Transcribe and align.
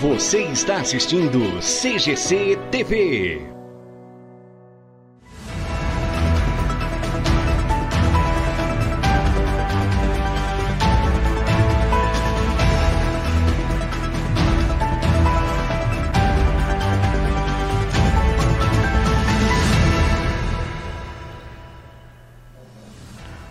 Você 0.00 0.42
está 0.42 0.76
assistindo 0.76 1.40
CGC 1.60 2.56
TV. 2.70 3.42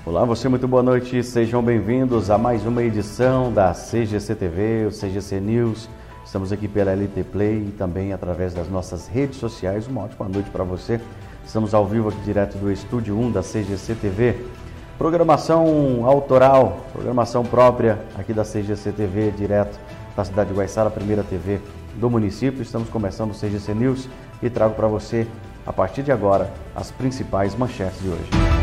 Olá, 0.06 0.24
você 0.24 0.48
muito 0.48 0.66
boa 0.66 0.82
noite, 0.82 1.22
sejam 1.22 1.62
bem-vindos 1.62 2.30
a 2.32 2.38
mais 2.38 2.66
uma 2.66 2.82
edição 2.82 3.52
da 3.52 3.74
CGC 3.74 4.34
TV, 4.34 4.86
o 4.86 4.92
CGC 4.92 5.42
News. 5.42 5.90
Estamos 6.28 6.52
aqui 6.52 6.68
pela 6.68 6.94
LT 6.94 7.24
Play 7.24 7.70
e 7.70 7.72
também 7.72 8.12
através 8.12 8.54
das 8.54 8.70
nossas 8.70 9.08
redes 9.08 9.38
sociais. 9.38 9.88
Uma 9.88 10.04
ótima 10.04 10.28
noite 10.28 10.50
para 10.50 10.62
você. 10.62 11.00
Estamos 11.46 11.74
ao 11.74 11.88
vivo 11.88 12.10
aqui 12.10 12.20
direto 12.20 12.58
do 12.58 12.70
Estúdio 12.70 13.18
1 13.18 13.32
da 13.32 13.42
CGC 13.42 13.96
TV. 13.96 14.46
Programação 14.98 16.06
autoral, 16.06 16.86
programação 16.92 17.46
própria 17.46 17.98
aqui 18.18 18.34
da 18.34 18.44
CGC 18.44 18.92
TV, 18.92 19.32
direto 19.32 19.80
da 20.18 20.26
cidade 20.26 20.50
de 20.50 20.56
Guaiçara, 20.58 20.90
primeira 20.90 21.24
TV 21.24 21.62
do 21.96 22.10
município. 22.10 22.62
Estamos 22.62 22.90
começando 22.90 23.32
o 23.32 23.34
CGC 23.34 23.74
News 23.74 24.10
e 24.44 24.50
trago 24.50 24.76
para 24.76 24.88
você, 24.88 25.26
a 25.66 25.72
partir 25.72 26.04
de 26.04 26.12
agora, 26.12 26.52
as 26.76 26.92
principais 26.92 27.56
manchetes 27.56 28.02
de 28.02 28.10
hoje. 28.10 28.57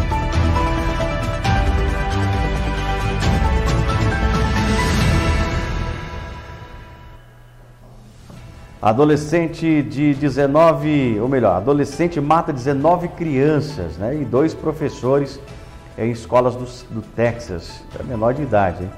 Adolescente 8.85 9.83
de 9.83 10.13
19, 10.13 11.19
ou 11.19 11.27
melhor, 11.27 11.57
adolescente 11.57 12.21
mata 12.21 12.53
19 12.53 13.09
crianças 13.09 13.97
né, 13.97 14.15
e 14.15 14.27
dois 14.27 14.53
professores 14.53 15.41
em 15.97 16.11
escolas 16.11 16.55
do, 16.55 16.67
do 16.95 17.01
Texas, 17.01 17.83
é 17.99 18.03
menor 18.03 18.35
de 18.35 18.43
idade. 18.43 18.83
Hein? 18.83 18.91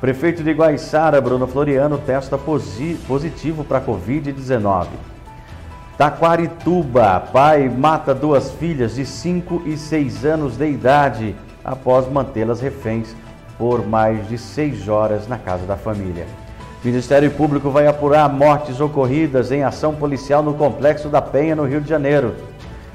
Prefeito 0.00 0.42
de 0.42 0.50
Guaiçara, 0.50 1.20
Bruno 1.20 1.46
Floriano, 1.46 1.96
testa 1.98 2.36
posi, 2.36 2.98
positivo 3.06 3.62
para 3.62 3.80
Covid-19. 3.80 4.88
Taquarituba, 5.96 7.20
pai 7.32 7.68
mata 7.68 8.12
duas 8.12 8.50
filhas 8.50 8.96
de 8.96 9.06
5 9.06 9.62
e 9.64 9.76
6 9.76 10.24
anos 10.24 10.56
de 10.56 10.68
idade 10.68 11.36
após 11.64 12.10
mantê-las 12.10 12.60
reféns 12.60 13.14
por 13.56 13.86
mais 13.86 14.28
de 14.28 14.36
6 14.36 14.88
horas 14.88 15.28
na 15.28 15.38
casa 15.38 15.64
da 15.66 15.76
família. 15.76 16.26
Ministério 16.82 17.30
Público 17.32 17.68
vai 17.68 17.86
apurar 17.86 18.26
mortes 18.30 18.80
ocorridas 18.80 19.52
em 19.52 19.62
ação 19.62 19.94
policial 19.94 20.42
no 20.42 20.54
Complexo 20.54 21.10
da 21.10 21.20
Penha, 21.20 21.54
no 21.54 21.66
Rio 21.66 21.78
de 21.78 21.86
Janeiro. 21.86 22.34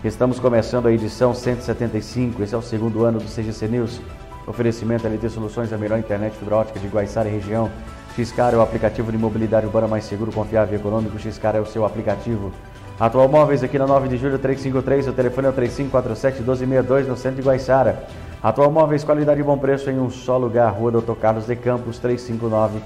Estamos 0.04 0.40
começando 0.40 0.88
a 0.88 0.92
edição 0.92 1.36
175, 1.36 2.42
esse 2.42 2.56
é 2.56 2.58
o 2.58 2.64
segundo 2.64 3.04
ano 3.04 3.20
do 3.20 3.26
CGC 3.26 3.68
News. 3.68 4.02
Oferecimento 4.48 5.08
LT 5.08 5.30
Soluções, 5.30 5.72
a 5.72 5.78
melhor 5.78 6.00
internet 6.00 6.36
fibra 6.36 6.56
ótica 6.56 6.80
de 6.80 6.88
Guaiçara 6.88 7.30
e 7.30 7.32
região. 7.32 7.70
Xcar 8.18 8.56
é 8.56 8.58
o 8.58 8.62
aplicativo 8.62 9.12
de 9.12 9.20
mobilidade 9.20 9.68
urbana 9.68 9.88
mais 9.88 10.06
seguro, 10.06 10.32
confiável 10.32 10.76
e 10.76 10.82
econômico. 10.82 11.20
Xcar 11.20 11.56
é 11.56 11.60
o 11.60 11.66
seu 11.68 11.86
aplicativo. 11.86 12.52
Atual 13.00 13.30
Móveis 13.30 13.64
aqui 13.64 13.78
na 13.78 13.86
9 13.86 14.08
de 14.08 14.18
julho 14.18 14.40
353, 14.40 15.10
o 15.10 15.14
telefone 15.14 15.46
é 15.46 15.50
o 15.52 15.54
3547 15.54 16.38
1262 16.38 17.08
no 17.08 17.16
centro 17.16 17.40
de 17.40 17.48
Guaiçara. 17.48 18.04
Atual 18.42 18.72
Móveis, 18.72 19.04
qualidade 19.04 19.42
e 19.42 19.44
bom 19.44 19.60
preço 19.60 19.92
em 19.92 20.00
um 20.00 20.10
só 20.10 20.38
lugar, 20.38 20.74
Rua 20.74 20.92
Doutor 20.92 21.18
Carlos 21.18 21.46
de 21.46 21.56
Campos 21.56 22.00
359 22.00 22.80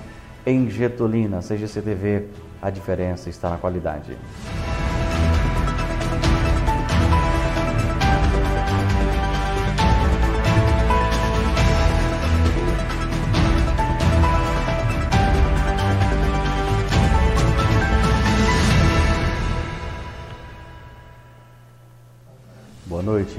em 0.50 0.68
Getulina. 0.70 1.42
CGC 1.42 1.82
TV, 1.82 2.26
a 2.62 2.70
diferença 2.70 3.30
está 3.30 3.52
na 3.52 3.58
qualidade. 3.58 4.18
Boa 22.86 23.04
noite. 23.04 23.38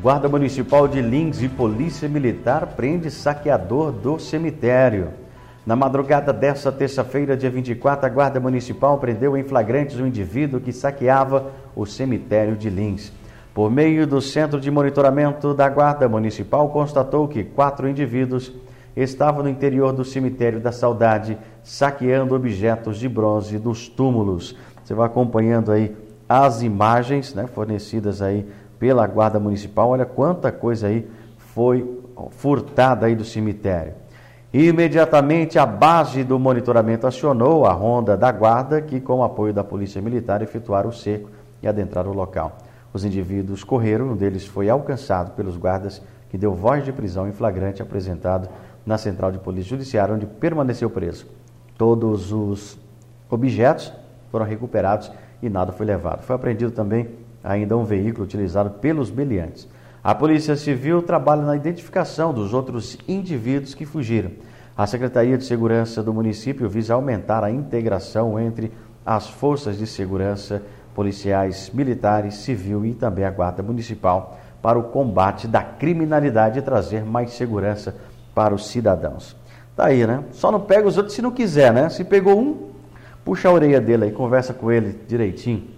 Guarda 0.00 0.28
Municipal 0.28 0.88
de 0.88 1.00
Lins 1.00 1.40
e 1.40 1.48
Polícia 1.48 2.08
Militar 2.08 2.66
prende 2.74 3.08
saqueador 3.12 3.92
do 3.92 4.18
cemitério. 4.18 5.21
Na 5.64 5.76
madrugada 5.76 6.32
desta 6.32 6.72
terça-feira, 6.72 7.36
dia 7.36 7.48
24, 7.48 8.04
a 8.04 8.08
Guarda 8.08 8.40
Municipal 8.40 8.98
prendeu 8.98 9.36
em 9.36 9.44
flagrantes 9.44 10.00
um 10.00 10.06
indivíduo 10.08 10.60
que 10.60 10.72
saqueava 10.72 11.52
o 11.76 11.86
cemitério 11.86 12.56
de 12.56 12.68
Lins. 12.68 13.12
Por 13.54 13.70
meio 13.70 14.04
do 14.04 14.20
Centro 14.20 14.58
de 14.58 14.72
Monitoramento 14.72 15.54
da 15.54 15.68
Guarda 15.68 16.08
Municipal, 16.08 16.68
constatou 16.70 17.28
que 17.28 17.44
quatro 17.44 17.88
indivíduos 17.88 18.52
estavam 18.96 19.44
no 19.44 19.48
interior 19.48 19.92
do 19.92 20.04
cemitério 20.04 20.58
da 20.58 20.72
Saudade, 20.72 21.38
saqueando 21.62 22.34
objetos 22.34 22.98
de 22.98 23.08
bronze 23.08 23.56
dos 23.56 23.86
túmulos. 23.86 24.56
Você 24.82 24.94
vai 24.94 25.06
acompanhando 25.06 25.70
aí 25.70 25.94
as 26.28 26.62
imagens 26.62 27.34
né, 27.34 27.46
fornecidas 27.46 28.20
aí 28.20 28.44
pela 28.80 29.06
Guarda 29.06 29.38
Municipal. 29.38 29.90
Olha 29.90 30.04
quanta 30.04 30.50
coisa 30.50 30.88
aí 30.88 31.08
foi 31.36 32.02
furtada 32.32 33.06
aí 33.06 33.14
do 33.14 33.24
cemitério. 33.24 34.02
Imediatamente, 34.52 35.58
a 35.58 35.64
base 35.64 36.22
do 36.22 36.38
monitoramento 36.38 37.06
acionou 37.06 37.64
a 37.64 37.72
ronda 37.72 38.18
da 38.18 38.30
guarda, 38.30 38.82
que, 38.82 39.00
com 39.00 39.20
o 39.20 39.22
apoio 39.24 39.54
da 39.54 39.64
Polícia 39.64 40.02
Militar, 40.02 40.42
efetuaram 40.42 40.90
o 40.90 40.92
cerco 40.92 41.30
e 41.62 41.66
adentraram 41.66 42.10
o 42.10 42.14
local. 42.14 42.58
Os 42.92 43.02
indivíduos 43.02 43.64
correram, 43.64 44.10
um 44.10 44.16
deles 44.16 44.46
foi 44.46 44.68
alcançado 44.68 45.30
pelos 45.34 45.56
guardas, 45.56 46.02
que 46.28 46.36
deu 46.36 46.52
voz 46.52 46.84
de 46.84 46.92
prisão 46.92 47.26
em 47.26 47.32
flagrante 47.32 47.80
apresentado 47.80 48.46
na 48.84 48.98
Central 48.98 49.32
de 49.32 49.38
Polícia 49.38 49.70
Judiciária, 49.70 50.14
onde 50.14 50.26
permaneceu 50.26 50.90
preso. 50.90 51.26
Todos 51.78 52.30
os 52.30 52.78
objetos 53.30 53.90
foram 54.30 54.44
recuperados 54.44 55.10
e 55.42 55.48
nada 55.48 55.72
foi 55.72 55.86
levado. 55.86 56.22
Foi 56.24 56.36
apreendido 56.36 56.72
também 56.72 57.08
ainda 57.42 57.74
um 57.74 57.84
veículo 57.84 58.24
utilizado 58.24 58.68
pelos 58.68 59.10
meliantes. 59.10 59.66
A 60.04 60.16
Polícia 60.16 60.56
Civil 60.56 61.00
trabalha 61.00 61.42
na 61.42 61.54
identificação 61.54 62.34
dos 62.34 62.52
outros 62.52 62.98
indivíduos 63.06 63.72
que 63.72 63.86
fugiram. 63.86 64.32
A 64.76 64.84
Secretaria 64.84 65.38
de 65.38 65.44
Segurança 65.44 66.02
do 66.02 66.12
município 66.12 66.68
visa 66.68 66.94
aumentar 66.94 67.44
a 67.44 67.52
integração 67.52 68.40
entre 68.40 68.72
as 69.06 69.28
forças 69.28 69.78
de 69.78 69.86
segurança, 69.86 70.60
policiais, 70.92 71.70
militares, 71.72 72.34
civil 72.34 72.84
e 72.84 72.94
também 72.94 73.24
a 73.24 73.30
Guarda 73.30 73.62
Municipal 73.62 74.40
para 74.60 74.76
o 74.76 74.84
combate 74.84 75.46
da 75.46 75.62
criminalidade 75.62 76.58
e 76.58 76.62
trazer 76.62 77.04
mais 77.04 77.34
segurança 77.34 77.94
para 78.34 78.52
os 78.52 78.66
cidadãos. 78.66 79.36
Tá 79.76 79.86
aí, 79.86 80.04
né? 80.04 80.24
Só 80.32 80.50
não 80.50 80.60
pega 80.60 80.88
os 80.88 80.96
outros 80.96 81.14
se 81.14 81.22
não 81.22 81.30
quiser, 81.30 81.72
né? 81.72 81.88
Se 81.88 82.02
pegou 82.02 82.40
um, 82.40 82.70
puxa 83.24 83.48
a 83.48 83.52
orelha 83.52 83.80
dele 83.80 84.06
aí, 84.06 84.10
conversa 84.10 84.52
com 84.52 84.72
ele 84.72 84.98
direitinho 85.06 85.71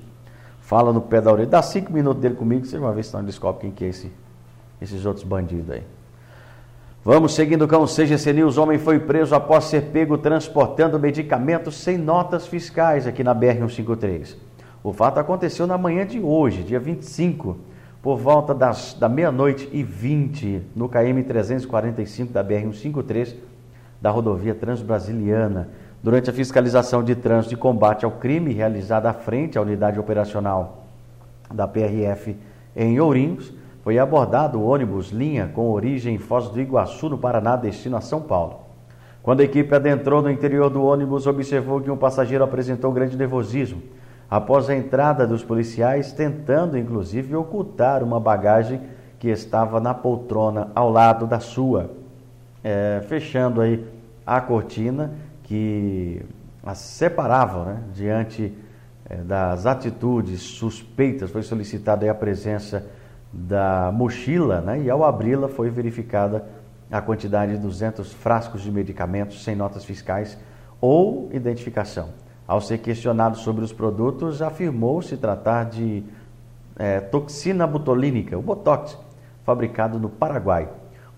fala 0.65 0.93
no 0.93 1.01
pé 1.01 1.21
da 1.21 1.31
orelha, 1.31 1.49
dá 1.49 1.63
cinco 1.63 1.93
minutos 1.93 2.21
dele 2.23 2.35
comigo, 2.35 2.65
você 2.65 2.79
vai 2.79 2.95
ver 2.95 3.05
se 3.05 3.15
não 3.15 3.23
descobre 3.23 3.61
quem 3.63 3.71
que 3.71 3.85
é 3.85 3.89
esse, 3.89 4.11
esses 4.81 5.05
outros 5.05 5.25
bandidos 5.25 5.71
aí. 5.71 5.83
Vamos 7.05 7.35
seguindo 7.35 7.69
com 7.69 7.77
o 7.77 7.87
CGC 7.87 8.33
News. 8.33 8.57
Homem 8.57 8.79
foi 8.79 8.99
preso 8.99 9.35
após 9.35 9.65
ser 9.65 9.83
pego 9.93 10.17
transportando 10.17 10.99
medicamentos 10.99 11.77
sem 11.77 11.99
notas 11.99 12.47
fiscais 12.47 13.07
aqui 13.07 13.23
na 13.23 13.35
BR-153. 13.35 14.37
O 14.83 14.91
fato 14.91 15.19
aconteceu 15.19 15.67
na 15.67 15.77
manhã 15.77 16.07
de 16.07 16.19
hoje, 16.19 16.63
dia 16.63 16.81
25, 16.81 17.59
por 18.01 18.17
volta 18.17 18.55
das, 18.55 18.95
da 18.95 19.07
meia-noite 19.09 19.69
e 19.71 19.83
20, 19.83 20.63
no 20.75 20.89
KM 20.89 21.23
345 21.23 22.33
da 22.33 22.43
BR-153, 22.43 23.35
da 24.01 24.11
rodovia 24.11 24.55
Transbrasiliana 24.55 25.69
durante 26.05 26.29
a 26.29 26.35
fiscalização 26.35 27.03
de 27.03 27.15
trânsito 27.15 27.55
de 27.55 27.57
combate 27.57 28.05
ao 28.05 28.11
crime 28.11 28.53
realizada 28.53 29.09
à 29.09 29.15
frente 29.15 29.57
à 29.57 29.63
unidade 29.63 29.99
operacional 29.99 30.85
da 31.51 31.67
PRF 31.67 32.37
em 32.77 33.01
Ourinhos, 33.01 33.51
foi 33.83 33.99
abordado 33.99 34.59
o 34.59 34.69
ônibus 34.69 35.11
linha 35.11 35.51
com 35.55 35.71
origem 35.71 36.17
em 36.17 36.19
Foz 36.19 36.51
do 36.51 36.61
Iguaçu, 36.61 37.09
no 37.09 37.17
Paraná, 37.17 37.57
destino 37.57 37.97
a 37.97 38.03
São 38.03 38.21
Paulo. 38.21 38.61
Quando 39.23 39.41
a 39.41 39.45
equipe 39.45 39.75
adentrou 39.75 40.21
no 40.21 40.31
interior 40.31 40.69
do 40.69 40.85
ônibus, 40.85 41.27
observou 41.27 41.81
que 41.81 41.91
um 41.91 41.97
passageiro 41.97 42.45
apresentou 42.45 42.93
grande 42.93 43.17
nervosismo 43.17 43.81
após 44.31 44.69
a 44.69 44.77
entrada 44.77 45.27
dos 45.27 45.43
policiais, 45.43 46.13
tentando 46.13 46.77
inclusive 46.77 47.35
ocultar 47.35 48.03
uma 48.03 48.21
bagagem 48.21 48.79
que 49.19 49.29
estava 49.29 49.81
na 49.81 49.95
poltrona 49.95 50.69
ao 50.75 50.91
lado 50.91 51.27
da 51.27 51.41
sua, 51.41 51.93
é, 52.63 53.03
fechando 53.09 53.63
aí 53.63 53.83
a 54.27 54.39
cortina 54.41 55.24
que 55.45 56.23
as 56.63 56.79
separavam 56.79 57.65
né, 57.65 57.83
diante 57.93 58.53
é, 59.09 59.17
das 59.17 59.67
atitudes 59.67 60.41
suspeitas. 60.41 61.31
Foi 61.31 61.43
solicitada 61.43 62.11
a 62.11 62.15
presença 62.15 62.87
da 63.33 63.93
mochila 63.93 64.61
né, 64.61 64.83
e, 64.83 64.91
ao 64.91 65.05
abri-la, 65.05 65.49
foi 65.49 65.71
verificada 65.71 66.45
a 66.91 67.01
quantidade 67.01 67.53
de 67.53 67.59
200 67.59 68.13
frascos 68.13 68.63
de 68.63 68.71
medicamentos 68.71 69.43
sem 69.43 69.55
notas 69.55 69.85
fiscais 69.85 70.39
ou 70.81 71.29
identificação. 71.33 72.11
Ao 72.47 72.61
ser 72.61 72.79
questionado 72.79 73.37
sobre 73.39 73.65
os 73.65 73.73
produtos, 73.73 74.43
afirmou 74.43 75.01
se 75.01 75.17
tratar 75.17 75.65
de 75.65 76.05
é, 76.77 77.01
toxina 77.01 77.67
botulínica, 77.67 78.39
o 78.39 78.43
Botox, 78.43 78.99
fabricado 79.45 79.99
no 79.99 80.09
Paraguai. 80.09 80.69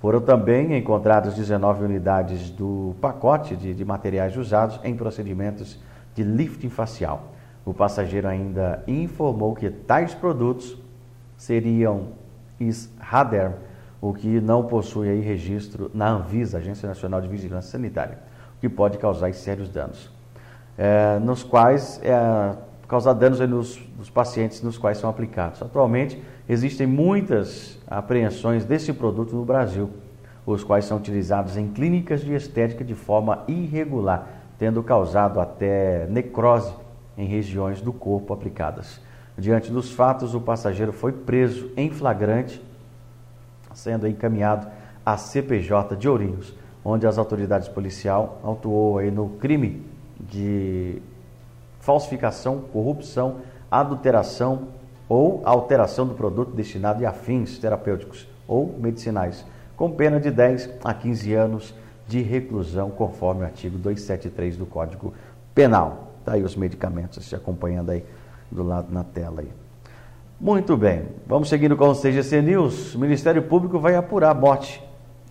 Foram 0.07 0.21
também 0.21 0.79
encontradas 0.79 1.35
19 1.35 1.85
unidades 1.85 2.49
do 2.49 2.95
pacote 3.01 3.57
de, 3.57 3.75
de 3.75 3.85
materiais 3.85 4.37
usados 4.37 4.79
em 4.85 4.95
procedimentos 4.95 5.81
de 6.15 6.23
lifting 6.23 6.71
facial. 6.71 7.33
O 7.65 7.75
passageiro 7.75 8.29
ainda 8.29 8.85
informou 8.87 9.53
que 9.53 9.69
tais 9.69 10.15
produtos 10.15 10.79
seriam 11.37 12.11
SRADER, 12.61 13.55
o 14.01 14.15
que 14.15 14.41
não 14.41 14.63
possui 14.63 15.09
aí 15.09 15.21
registro 15.21 15.91
na 15.93 16.11
Anvisa, 16.11 16.59
Agência 16.59 16.87
Nacional 16.87 17.21
de 17.21 17.27
Vigilância 17.27 17.73
Sanitária, 17.73 18.21
o 18.57 18.61
que 18.61 18.69
pode 18.69 18.99
causar 18.99 19.35
sérios 19.35 19.69
danos, 19.69 20.09
é, 20.79 21.19
nos 21.19 21.43
quais 21.43 22.01
é, 22.05 22.57
causar 22.87 23.13
danos 23.15 23.41
nos, 23.41 23.83
nos 23.99 24.09
pacientes 24.09 24.63
nos 24.63 24.79
quais 24.79 24.99
são 24.99 25.11
aplicados. 25.11 25.61
Atualmente 25.61 26.23
existem 26.49 26.87
muitas 26.87 27.79
apreensões 27.87 28.65
desse 28.65 28.93
produto 28.93 29.35
no 29.35 29.45
Brasil, 29.45 29.91
os 30.45 30.63
quais 30.63 30.85
são 30.85 30.97
utilizados 30.97 31.57
em 31.57 31.69
clínicas 31.69 32.21
de 32.21 32.33
estética 32.35 32.85
de 32.85 32.95
forma 32.95 33.43
irregular, 33.49 34.29
tendo 34.59 34.83
causado 34.83 35.41
até 35.41 36.07
necrose 36.07 36.73
em 37.19 37.27
regiões 37.27 37.81
do 37.81 37.93
corpo 37.93 38.33
aplicadas. 38.33 39.01
Diante 39.37 39.71
dos 39.71 39.91
fatos, 39.91 40.35
o 40.35 40.41
passageiro 40.41 40.93
foi 40.93 41.13
preso 41.13 41.71
em 41.77 41.91
flagrante, 41.91 42.63
sendo 43.75 44.09
encaminhado 44.09 44.67
à 45.05 45.17
CPJ 45.17 45.97
de 45.97 46.09
Ourinhos, 46.09 46.55
onde 46.85 47.07
as 47.07 47.19
autoridades 47.19 47.69
policial 47.69 48.41
atuou 48.45 48.99
aí 48.99 49.11
no 49.11 49.31
crime 49.31 49.85
de 50.19 51.03
falsificação, 51.81 52.61
corrupção, 52.73 53.37
adulteração 53.71 54.69
ou 55.09 55.43
alteração 55.45 56.07
do 56.07 56.15
produto 56.15 56.55
destinado 56.55 57.07
a 57.07 57.13
fins 57.13 57.59
terapêuticos 57.59 58.29
ou 58.47 58.75
medicinais, 58.79 59.45
com 59.77 59.91
pena 59.91 60.19
de 60.19 60.31
10 60.31 60.71
a 60.83 60.95
15 60.95 61.35
anos 61.35 61.75
de 62.09 62.23
reclusão, 62.23 62.91
conforme 62.91 63.43
o 63.43 63.45
artigo 63.45 63.77
273 63.79 64.57
do 64.57 64.67
Código 64.67 65.13
Penal. 65.55 66.13
Está 66.21 66.33
aí 66.33 66.43
os 66.43 66.57
medicamentos, 66.57 67.25
se 67.25 67.35
acompanhando 67.35 67.91
aí 67.91 68.05
do 68.51 68.63
lado 68.63 68.93
na 68.93 69.05
tela 69.05 69.41
aí. 69.41 69.51
Muito 70.41 70.77
bem, 70.77 71.05
vamos 71.27 71.49
seguindo 71.49 71.77
com 71.77 71.89
o 71.89 71.95
CGC 71.95 72.43
News. 72.43 72.95
O 72.95 72.99
Ministério 72.99 73.43
Público 73.43 73.79
vai 73.79 73.95
apurar 73.95 74.35
mortes 74.35 74.81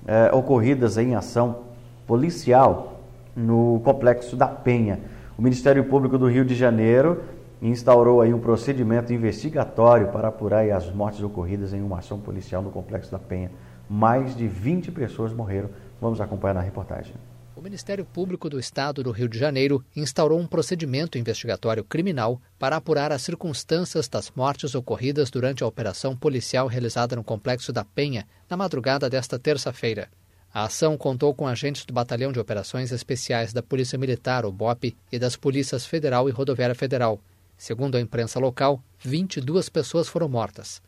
é, 0.08 0.34
ocorridas 0.34 0.98
em 0.98 1.16
ação 1.16 1.60
policial 2.08 3.02
no 3.36 3.82
Complexo 3.84 4.36
da 4.36 4.48
Penha. 4.48 5.00
O 5.38 5.42
Ministério 5.42 5.84
Público 5.84 6.18
do 6.18 6.28
Rio 6.28 6.46
de 6.46 6.56
Janeiro 6.56 7.22
instaurou 7.62 8.22
aí 8.22 8.34
um 8.34 8.40
procedimento 8.40 9.14
investigatório 9.14 10.12
para 10.12 10.28
apurar 10.28 10.70
as 10.72 10.92
mortes 10.94 11.22
ocorridas 11.22 11.74
em 11.74 11.82
uma 11.82 12.00
ação 12.00 12.20
policial 12.20 12.62
no 12.62 12.72
Complexo 12.72 13.12
da 13.12 13.20
Penha. 13.20 13.52
Mais 13.90 14.36
de 14.36 14.48
20 14.48 14.92
pessoas 14.92 15.34
morreram. 15.34 15.70
Vamos 16.02 16.20
acompanhar 16.20 16.56
na 16.56 16.62
reportagem. 16.62 17.14
O 17.56 17.62
Ministério 17.62 18.04
Público 18.04 18.50
do 18.50 18.60
Estado 18.60 19.02
do 19.02 19.12
Rio 19.12 19.30
de 19.30 19.40
Janeiro 19.40 19.84
instaurou 19.96 20.38
um 20.38 20.46
procedimento 20.46 21.18
investigatório 21.18 21.86
criminal 21.86 22.42
para 22.60 22.76
apurar 22.76 23.14
as 23.14 23.22
circunstâncias 23.22 24.10
das 24.10 24.30
mortes 24.36 24.76
ocorridas 24.76 25.32
durante 25.32 25.64
a 25.64 25.68
operação 25.68 26.18
policial 26.18 26.68
realizada 26.68 27.16
no 27.16 27.24
Complexo 27.24 27.72
da 27.72 27.86
Penha 27.86 28.28
na 28.50 28.58
madrugada 28.58 29.10
desta 29.10 29.40
terça-feira. 29.40 30.10
A 30.54 30.66
ação 30.66 30.98
contou 30.98 31.34
com 31.34 31.48
agentes 31.48 31.86
do 31.86 31.94
Batalhão 31.94 32.32
de 32.32 32.40
Operações 32.40 32.92
Especiais 32.92 33.54
da 33.54 33.64
Polícia 33.64 33.98
Militar, 33.98 34.46
o 34.46 34.52
BOP, 34.52 34.96
e 35.12 35.18
das 35.18 35.36
Polícias 35.36 35.86
Federal 35.86 36.28
e 36.28 36.34
Rodoviária 36.34 36.76
Federal. 36.76 37.20
Segundo 37.66 37.98
a 37.98 38.00
imprensa 38.00 38.40
local, 38.40 38.80
22 39.00 39.70
pessoas 39.70 40.08
foram 40.08 40.30
mortas. 40.30 40.84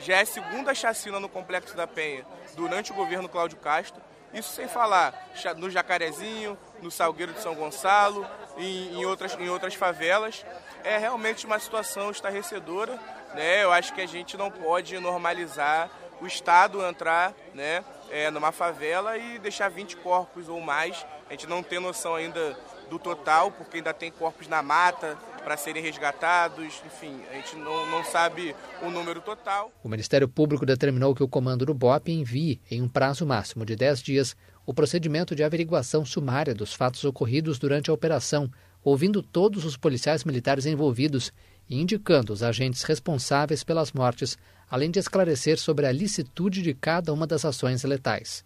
Já 0.00 0.16
é 0.16 0.22
a 0.22 0.26
segunda 0.26 0.74
chacina 0.74 1.20
no 1.20 1.28
Complexo 1.28 1.76
da 1.76 1.86
Penha 1.86 2.26
durante 2.56 2.90
o 2.90 2.94
governo 2.96 3.28
Cláudio 3.28 3.56
Castro 3.58 4.02
isso 4.34 4.52
sem 4.52 4.66
falar 4.66 5.14
no 5.56 5.70
Jacarezinho, 5.70 6.58
no 6.82 6.90
Salgueiro 6.90 7.32
de 7.32 7.40
São 7.40 7.54
Gonçalo 7.54 8.26
e 8.58 8.98
em 8.98 9.04
outras, 9.06 9.34
em 9.38 9.48
outras 9.48 9.74
favelas. 9.74 10.44
É 10.82 10.98
realmente 10.98 11.46
uma 11.46 11.60
situação 11.60 12.10
estarrecedora. 12.10 12.98
Né? 13.34 13.62
Eu 13.62 13.72
acho 13.72 13.94
que 13.94 14.00
a 14.00 14.06
gente 14.06 14.36
não 14.36 14.50
pode 14.50 14.98
normalizar 14.98 15.88
o 16.20 16.26
Estado 16.26 16.84
entrar 16.84 17.32
né, 17.54 17.84
é, 18.10 18.30
numa 18.30 18.50
favela 18.50 19.16
e 19.16 19.38
deixar 19.38 19.70
20 19.70 19.96
corpos 19.98 20.48
ou 20.48 20.60
mais. 20.60 21.06
A 21.28 21.32
gente 21.32 21.46
não 21.46 21.62
tem 21.62 21.78
noção 21.78 22.16
ainda 22.16 22.58
do 22.90 22.98
total, 22.98 23.50
porque 23.50 23.78
ainda 23.78 23.94
tem 23.94 24.10
corpos 24.10 24.48
na 24.48 24.62
mata, 24.62 25.16
para 25.46 25.56
serem 25.56 25.80
resgatados, 25.80 26.82
enfim, 26.84 27.20
a 27.30 27.34
gente 27.34 27.54
não, 27.54 27.88
não 27.88 28.02
sabe 28.02 28.52
o 28.82 28.90
número 28.90 29.20
total. 29.20 29.70
O 29.80 29.88
Ministério 29.88 30.26
Público 30.26 30.66
determinou 30.66 31.14
que 31.14 31.22
o 31.22 31.28
comando 31.28 31.64
do 31.64 31.72
BOP 31.72 32.08
envie, 32.08 32.60
em 32.68 32.82
um 32.82 32.88
prazo 32.88 33.24
máximo 33.24 33.64
de 33.64 33.76
10 33.76 34.02
dias, 34.02 34.36
o 34.66 34.74
procedimento 34.74 35.36
de 35.36 35.44
averiguação 35.44 36.04
sumária 36.04 36.52
dos 36.52 36.74
fatos 36.74 37.04
ocorridos 37.04 37.60
durante 37.60 37.88
a 37.88 37.94
operação, 37.94 38.50
ouvindo 38.82 39.22
todos 39.22 39.64
os 39.64 39.76
policiais 39.76 40.24
militares 40.24 40.66
envolvidos 40.66 41.32
e 41.70 41.80
indicando 41.80 42.32
os 42.32 42.42
agentes 42.42 42.82
responsáveis 42.82 43.62
pelas 43.62 43.92
mortes, 43.92 44.36
além 44.68 44.90
de 44.90 44.98
esclarecer 44.98 45.60
sobre 45.60 45.86
a 45.86 45.92
licitude 45.92 46.60
de 46.60 46.74
cada 46.74 47.12
uma 47.12 47.24
das 47.24 47.44
ações 47.44 47.84
letais. 47.84 48.44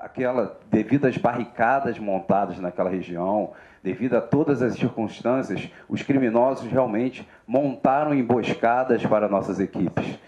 Aquela 0.00 0.58
devido 0.70 1.06
às 1.06 1.16
barricadas 1.16 1.98
montadas 1.98 2.58
naquela 2.58 2.90
região, 2.90 3.52
devido 3.82 4.14
a 4.14 4.20
todas 4.20 4.62
as 4.62 4.74
circunstâncias, 4.74 5.70
os 5.88 6.02
criminosos 6.02 6.70
realmente 6.70 7.26
montaram 7.46 8.14
emboscadas 8.14 9.04
para 9.06 9.28
nossas 9.28 9.60
equipes. 9.60 10.18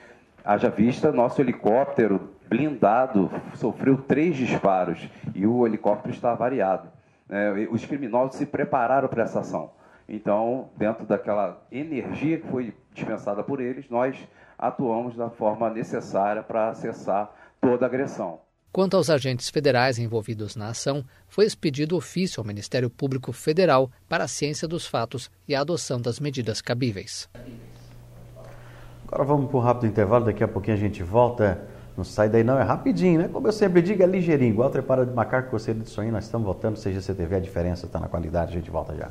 Haja 0.44 0.70
vista, 0.70 1.12
nosso 1.12 1.40
helicóptero 1.40 2.30
blindado 2.48 3.30
sofreu 3.54 3.96
três 3.96 4.36
disparos 4.36 5.08
e 5.34 5.46
o 5.46 5.66
helicóptero 5.66 6.14
está 6.14 6.34
variado. 6.34 6.88
É, 7.28 7.66
os 7.70 7.84
criminosos 7.84 8.36
se 8.36 8.44
prepararam 8.44 9.08
para 9.08 9.22
essa 9.22 9.40
ação. 9.40 9.70
Então, 10.08 10.68
dentro 10.76 11.06
daquela 11.06 11.62
energia 11.70 12.38
que 12.38 12.46
foi 12.48 12.74
dispensada 12.92 13.42
por 13.42 13.60
eles, 13.60 13.88
nós 13.88 14.16
atuamos 14.58 15.16
da 15.16 15.30
forma 15.30 15.70
necessária 15.70 16.42
para 16.42 16.74
cessar 16.74 17.34
toda 17.60 17.86
agressão. 17.86 18.40
Quanto 18.72 18.96
aos 18.96 19.10
agentes 19.10 19.50
federais 19.50 19.98
envolvidos 19.98 20.56
na 20.56 20.68
ação, 20.68 21.04
foi 21.28 21.44
expedido 21.44 21.94
ofício 21.94 22.40
ao 22.40 22.46
Ministério 22.46 22.88
Público 22.88 23.30
Federal 23.30 23.90
para 24.08 24.24
a 24.24 24.28
ciência 24.28 24.66
dos 24.66 24.86
fatos 24.86 25.30
e 25.46 25.54
a 25.54 25.60
adoção 25.60 26.00
das 26.00 26.18
medidas 26.18 26.62
cabíveis. 26.62 27.28
Agora 29.06 29.24
vamos 29.24 29.50
para 29.50 29.58
um 29.58 29.60
rápido 29.60 29.86
intervalo, 29.88 30.24
daqui 30.24 30.42
a 30.42 30.48
pouquinho 30.48 30.78
a 30.78 30.80
gente 30.80 31.02
volta. 31.02 31.60
Não 31.94 32.02
sai 32.02 32.30
daí 32.30 32.42
não, 32.42 32.58
é 32.58 32.62
rapidinho, 32.62 33.20
né? 33.20 33.28
Como 33.28 33.46
eu 33.46 33.52
sempre 33.52 33.82
digo, 33.82 34.02
é 34.02 34.06
ligeirinho. 34.06 34.54
Igual 34.54 34.70
trepara 34.70 35.04
de 35.04 35.12
macaco, 35.12 35.50
coceira 35.50 35.78
de 35.78 35.90
sonho, 35.90 36.10
nós 36.10 36.24
estamos 36.24 36.46
voltando. 36.46 36.78
Seja 36.78 37.02
CTV, 37.02 37.36
a 37.36 37.40
diferença 37.40 37.84
está 37.84 38.00
na 38.00 38.08
qualidade, 38.08 38.52
a 38.52 38.54
gente 38.54 38.70
volta 38.70 38.96
já. 38.96 39.10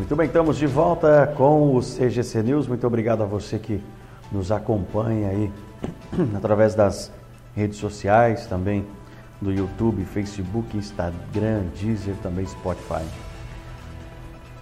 Muito 0.00 0.16
bem, 0.16 0.28
estamos 0.28 0.56
de 0.56 0.66
volta 0.66 1.30
com 1.36 1.76
o 1.76 1.80
CGC 1.80 2.42
News. 2.42 2.66
Muito 2.66 2.86
obrigado 2.86 3.22
a 3.22 3.26
você 3.26 3.58
que 3.58 3.82
nos 4.32 4.50
acompanha 4.50 5.28
aí 5.28 5.52
através 6.34 6.74
das 6.74 7.12
redes 7.54 7.76
sociais, 7.76 8.46
também 8.46 8.86
do 9.42 9.52
YouTube, 9.52 10.02
Facebook, 10.06 10.74
Instagram, 10.74 11.64
Deezer, 11.78 12.14
também 12.22 12.46
Spotify. 12.46 13.04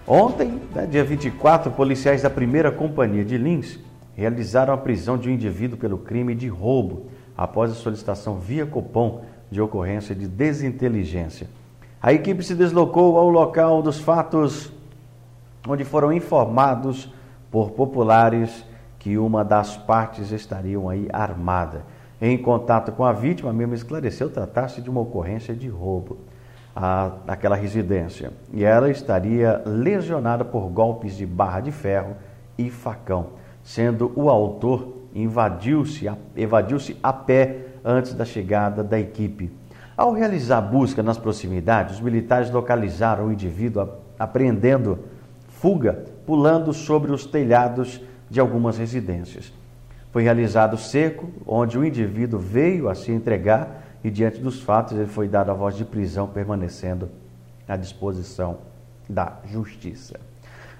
Ontem, 0.05 0.61
né, 0.75 0.87
dia 0.87 1.05
24, 1.05 1.71
policiais 1.71 2.23
da 2.23 2.31
primeira 2.31 2.73
companhia 2.73 3.25
de 3.25 3.39
Lins 3.39 3.79
realizaram 4.17 4.75
a 4.75 4.77
prisão 4.77 5.17
de 5.17 5.29
um 5.29 5.33
indivíduo 5.33 5.79
pelo 5.79 5.99
crime 5.99 6.35
de 6.35 6.49
roubo, 6.49 7.07
após 7.37 7.71
a 7.71 7.75
solicitação 7.75 8.41
via 8.41 8.67
Copom 8.67 9.23
de 9.49 9.61
ocorrência 9.61 10.17
de 10.17 10.27
desinteligência. 10.27 11.47
A 12.03 12.13
equipe 12.13 12.43
se 12.43 12.57
deslocou 12.57 13.17
ao 13.17 13.29
local 13.29 13.83
dos 13.83 14.01
fatos, 14.01 14.73
onde 15.73 15.85
foram 15.85 16.13
informados 16.13 17.13
por 17.51 17.71
populares 17.71 18.65
que 18.99 19.17
uma 19.17 19.45
das 19.45 19.77
partes 19.77 20.33
estariam 20.33 20.89
aí 20.89 21.09
armada. 21.13 21.85
Em 22.21 22.37
contato 22.37 22.91
com 22.93 23.05
a 23.05 23.13
vítima, 23.13 23.53
mesmo 23.53 23.75
esclareceu 23.75 24.29
tratar-se 24.29 24.81
de 24.81 24.91
uma 24.91 25.01
ocorrência 25.01 25.55
de 25.55 25.69
roubo 25.69 26.19
a, 26.75 27.13
naquela 27.27 27.57
residência. 27.57 28.33
E 28.53 28.65
ela 28.65 28.91
estaria 28.91 29.63
lesionada 29.65 30.45
por 30.45 30.69
golpes 30.69 31.17
de 31.17 31.25
barra 31.25 31.61
de 31.61 31.71
ferro 31.71 32.17
e 32.57 32.71
facão, 32.71 33.29
sendo 33.63 34.13
o 34.17 34.29
autor 34.29 34.97
invadiu-se, 35.15 36.11
evadiu-se 36.37 36.97
a 37.03 37.13
pé 37.13 37.67
antes 37.85 38.15
da 38.15 38.25
chegada 38.25 38.83
da 38.83 38.99
equipe. 38.99 39.51
Ao 39.97 40.13
realizar 40.13 40.61
busca 40.61 41.03
nas 41.03 41.19
proximidades, 41.19 41.97
os 41.97 42.01
militares 42.01 42.51
localizaram 42.51 43.27
o 43.27 43.33
indivíduo 43.33 43.89
apreendendo 44.19 44.99
fuga, 45.61 46.05
pulando 46.27 46.73
sobre 46.73 47.13
os 47.13 47.27
telhados 47.27 48.01
de 48.31 48.41
algumas 48.41 48.79
residências. 48.79 49.53
Foi 50.13 50.23
realizado 50.23 50.77
cerco, 50.77 51.29
onde 51.47 51.79
o 51.79 51.85
indivíduo 51.85 52.39
veio 52.39 52.89
a 52.89 52.95
se 52.95 53.13
entregar 53.13 53.85
e, 54.03 54.11
diante 54.11 54.41
dos 54.41 54.61
fatos, 54.61 54.97
ele 54.97 55.07
foi 55.07 55.29
dado 55.29 55.51
a 55.51 55.55
voz 55.55 55.77
de 55.77 55.85
prisão, 55.85 56.27
permanecendo 56.27 57.09
à 57.67 57.77
disposição 57.77 58.59
da 59.09 59.39
justiça. 59.47 60.19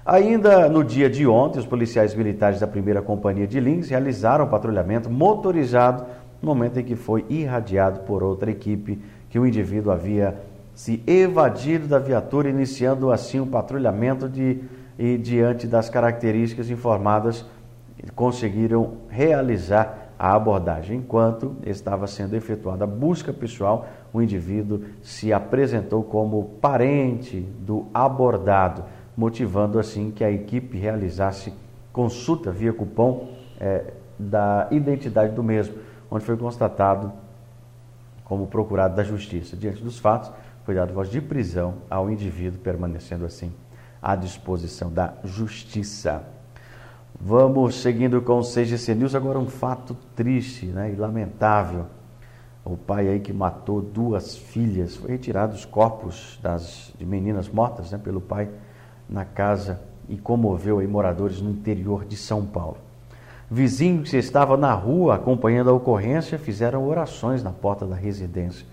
Ainda 0.05 0.67
no 0.69 0.83
dia 0.83 1.09
de 1.09 1.27
ontem, 1.27 1.59
os 1.59 1.65
policiais 1.65 2.15
militares 2.15 2.59
da 2.59 2.67
primeira 2.67 3.01
companhia 3.01 3.45
de 3.45 3.59
Lins 3.59 3.89
realizaram 3.89 4.45
um 4.45 4.49
patrulhamento 4.49 5.09
motorizado 5.09 6.05
no 6.41 6.47
momento 6.47 6.79
em 6.79 6.83
que 6.83 6.95
foi 6.95 7.25
irradiado 7.29 7.99
por 8.01 8.23
outra 8.23 8.49
equipe 8.49 8.99
que 9.29 9.37
o 9.37 9.45
indivíduo 9.45 9.91
havia 9.91 10.35
se 10.79 11.03
evadido 11.05 11.89
da 11.89 11.99
viatura, 11.99 12.49
iniciando 12.49 13.11
assim 13.11 13.37
um 13.37 13.45
patrulhamento 13.45 14.29
de, 14.29 14.63
e 14.97 15.17
diante 15.17 15.67
das 15.67 15.89
características 15.89 16.69
informadas 16.69 17.45
conseguiram 18.15 18.93
realizar 19.09 20.13
a 20.17 20.33
abordagem. 20.33 20.99
Enquanto 20.99 21.57
estava 21.65 22.07
sendo 22.07 22.33
efetuada 22.33 22.85
a 22.85 22.87
busca 22.87 23.33
pessoal, 23.33 23.89
o 24.13 24.21
indivíduo 24.21 24.85
se 25.03 25.33
apresentou 25.33 26.01
como 26.01 26.45
parente 26.61 27.41
do 27.41 27.87
abordado, 27.93 28.85
motivando 29.17 29.79
assim 29.79 30.11
que 30.11 30.23
a 30.23 30.31
equipe 30.31 30.77
realizasse 30.77 31.53
consulta 31.91 32.51
via 32.51 32.71
cupom 32.71 33.27
é, 33.59 33.83
da 34.17 34.69
identidade 34.71 35.35
do 35.35 35.43
mesmo, 35.43 35.75
onde 36.09 36.23
foi 36.23 36.37
constatado 36.37 37.11
como 38.23 38.47
procurado 38.47 38.95
da 38.95 39.03
justiça. 39.03 39.57
Diante 39.57 39.83
dos 39.83 39.99
fatos, 39.99 40.31
foi 40.69 40.75
dado 40.75 40.93
voz 40.93 41.09
de 41.09 41.19
prisão 41.19 41.77
ao 41.89 42.11
indivíduo, 42.11 42.59
permanecendo 42.59 43.25
assim 43.25 43.51
à 43.99 44.15
disposição 44.15 44.93
da 44.93 45.15
justiça. 45.23 46.21
Vamos 47.19 47.81
seguindo 47.81 48.21
com 48.21 48.37
o 48.37 48.43
CGC 48.43 48.93
News, 48.93 49.15
agora 49.15 49.39
um 49.39 49.47
fato 49.47 49.97
triste 50.15 50.67
né, 50.67 50.93
e 50.93 50.95
lamentável. 50.95 51.87
O 52.63 52.77
pai 52.77 53.07
aí 53.07 53.19
que 53.19 53.33
matou 53.33 53.81
duas 53.81 54.37
filhas, 54.37 54.95
foi 54.95 55.09
retirado 55.09 55.55
os 55.55 55.65
corpos 55.65 56.39
das, 56.39 56.93
de 56.95 57.03
meninas 57.03 57.49
mortas 57.49 57.89
né, 57.89 57.97
pelo 57.97 58.21
pai 58.21 58.47
na 59.09 59.25
casa 59.25 59.81
e 60.07 60.17
comoveu 60.17 60.77
aí 60.77 60.85
moradores 60.85 61.41
no 61.41 61.49
interior 61.49 62.05
de 62.05 62.15
São 62.15 62.45
Paulo. 62.45 62.77
Vizinhos 63.49 64.11
que 64.11 64.17
estavam 64.17 64.55
na 64.55 64.75
rua 64.75 65.15
acompanhando 65.15 65.71
a 65.71 65.73
ocorrência 65.73 66.37
fizeram 66.37 66.87
orações 66.87 67.41
na 67.41 67.49
porta 67.51 67.87
da 67.87 67.95
residência. 67.95 68.67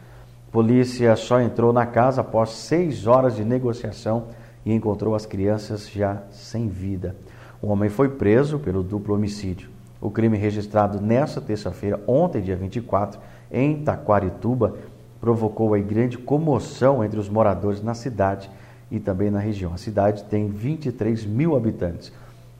Polícia 0.56 1.14
só 1.16 1.38
entrou 1.38 1.70
na 1.70 1.84
casa 1.84 2.22
após 2.22 2.48
seis 2.48 3.06
horas 3.06 3.36
de 3.36 3.44
negociação 3.44 4.28
e 4.64 4.72
encontrou 4.72 5.14
as 5.14 5.26
crianças 5.26 5.86
já 5.86 6.22
sem 6.30 6.66
vida. 6.66 7.14
O 7.60 7.66
homem 7.66 7.90
foi 7.90 8.08
preso 8.08 8.58
pelo 8.58 8.82
duplo 8.82 9.14
homicídio. 9.14 9.68
O 10.00 10.10
crime 10.10 10.38
registrado 10.38 10.98
nesta 10.98 11.42
terça-feira, 11.42 12.00
ontem, 12.06 12.40
dia 12.40 12.56
24, 12.56 13.20
em 13.52 13.84
Taquarituba, 13.84 14.78
provocou 15.20 15.74
aí 15.74 15.82
grande 15.82 16.16
comoção 16.16 17.04
entre 17.04 17.20
os 17.20 17.28
moradores 17.28 17.82
na 17.82 17.92
cidade 17.92 18.50
e 18.90 18.98
também 18.98 19.30
na 19.30 19.38
região. 19.38 19.74
A 19.74 19.76
cidade 19.76 20.24
tem 20.24 20.48
23 20.48 21.26
mil 21.26 21.54
habitantes. 21.54 22.10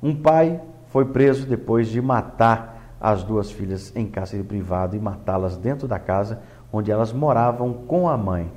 Um 0.03 0.15
pai 0.15 0.61
foi 0.91 1.07
preso 1.07 1.47
depois 1.47 1.88
de 1.88 2.03
matar 2.03 2.75
as 3.00 3.23
duas 3.23 3.50
filhas 3.50 3.93
em 3.95 4.07
cárcere 4.07 4.43
privado 4.43 4.97
e 4.97 5.00
matá-las 5.00 5.57
dentro 5.57 5.87
da 5.87 5.99
casa 5.99 6.41
onde 6.73 6.91
elas 6.91 7.12
moravam 7.12 7.73
com 7.73 8.09
a 8.09 8.17
mãe. 8.17 8.50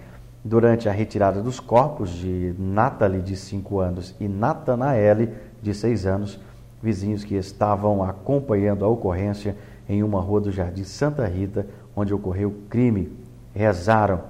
Durante 0.43 0.88
a 0.88 0.91
retirada 0.91 1.41
dos 1.41 1.60
corpos 1.60 2.10
de 2.12 2.55
Nathalie, 2.58 3.22
de 3.22 3.36
5 3.36 3.79
anos, 3.79 4.15
e 4.19 4.27
Nathanaele, 4.27 5.34
de 5.62 5.74
seis 5.74 6.05
anos, 6.05 6.39
vizinhos 6.81 7.25
que 7.25 7.36
estavam 7.36 8.01
acompanhando 8.01 8.86
a 8.86 8.88
ocorrência 8.88 9.58
em 9.88 10.01
uma 10.01 10.22
rua 10.22 10.39
do 10.39 10.51
Jardim 10.51 10.86
Santa 10.86 11.27
Rita, 11.27 11.67
onde 11.93 12.13
ocorreu 12.13 12.50
o 12.50 12.69
crime, 12.69 13.12
rezaram 13.53 14.22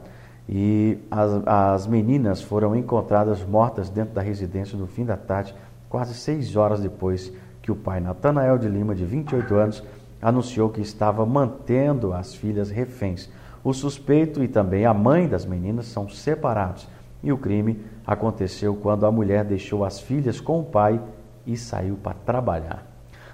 e 0.51 0.97
as, 1.11 1.29
as 1.45 1.87
meninas 1.87 2.41
foram 2.41 2.75
encontradas 2.75 3.45
mortas 3.45 3.87
dentro 3.87 4.15
da 4.15 4.21
residência 4.21 4.75
no 4.75 4.87
fim 4.87 5.05
da 5.05 5.15
tarde, 5.15 5.53
quase 5.87 6.15
seis 6.15 6.55
horas 6.55 6.79
depois 6.79 7.31
que 7.61 7.71
o 7.71 7.75
pai 7.75 7.99
Natanael 7.99 8.57
de 8.57 8.67
Lima, 8.67 8.95
de 8.95 9.05
28 9.05 9.55
anos, 9.55 9.83
anunciou 10.21 10.69
que 10.69 10.81
estava 10.81 11.25
mantendo 11.25 12.13
as 12.13 12.33
filhas 12.33 12.69
reféns. 12.69 13.29
O 13.63 13.73
suspeito 13.73 14.43
e 14.43 14.47
também 14.47 14.85
a 14.85 14.93
mãe 14.93 15.27
das 15.27 15.45
meninas 15.45 15.87
são 15.87 16.07
separados 16.09 16.87
e 17.21 17.31
o 17.31 17.37
crime 17.37 17.83
aconteceu 18.05 18.75
quando 18.75 19.05
a 19.05 19.11
mulher 19.11 19.43
deixou 19.43 19.83
as 19.83 19.99
filhas 19.99 20.39
com 20.39 20.59
o 20.59 20.63
pai 20.63 20.99
e 21.45 21.57
saiu 21.57 21.95
para 21.95 22.13
trabalhar. 22.13 22.85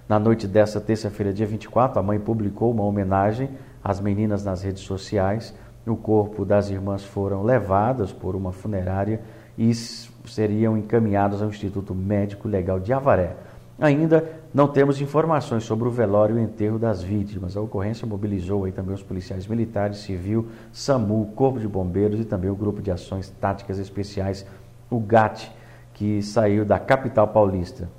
Na 0.08 0.20
noite 0.20 0.48
dessa 0.48 0.80
terça-feira, 0.80 1.34
dia 1.34 1.46
24, 1.46 2.00
a 2.00 2.04
mãe 2.04 2.20
publicou 2.20 2.72
uma 2.72 2.84
homenagem 2.84 3.50
às 3.84 4.00
meninas 4.00 4.44
nas 4.44 4.62
redes 4.62 4.84
sociais. 4.84 5.54
O 5.86 5.96
corpo 5.96 6.46
das 6.46 6.70
irmãs 6.70 7.04
foram 7.04 7.44
levadas 7.44 8.12
por 8.12 8.36
uma 8.36 8.52
funerária 8.52 9.22
e 9.58 9.74
seriam 9.74 10.78
encaminhados 10.78 11.42
ao 11.42 11.50
Instituto 11.50 11.94
Médico 11.94 12.48
Legal 12.48 12.80
de 12.80 12.94
Avaré. 12.94 13.36
Ainda 13.80 14.28
não 14.56 14.70
temos 14.70 15.02
informações 15.02 15.66
sobre 15.66 15.86
o 15.86 15.92
velório 15.92 16.38
e 16.38 16.40
o 16.40 16.42
enterro 16.42 16.80
das 16.80 17.04
vítimas. 17.04 17.58
A 17.58 17.62
ocorrência 17.62 18.08
mobilizou 18.08 18.64
aí 18.64 18.72
também 18.72 18.96
os 18.96 19.04
policiais 19.04 19.46
militares, 19.48 19.98
civil, 19.98 20.48
SAMU, 20.72 21.26
Corpo 21.36 21.60
de 21.60 21.68
Bombeiros 21.68 22.22
e 22.22 22.24
também 22.24 22.50
o 22.50 22.56
Grupo 22.56 22.82
de 22.82 22.90
Ações 22.90 23.30
Táticas 23.30 23.80
Especiais, 23.80 24.46
o 24.90 24.98
GAT, 24.98 25.52
que 25.94 26.22
saiu 26.22 26.64
da 26.64 26.80
capital 26.80 27.28
paulista. 27.28 27.90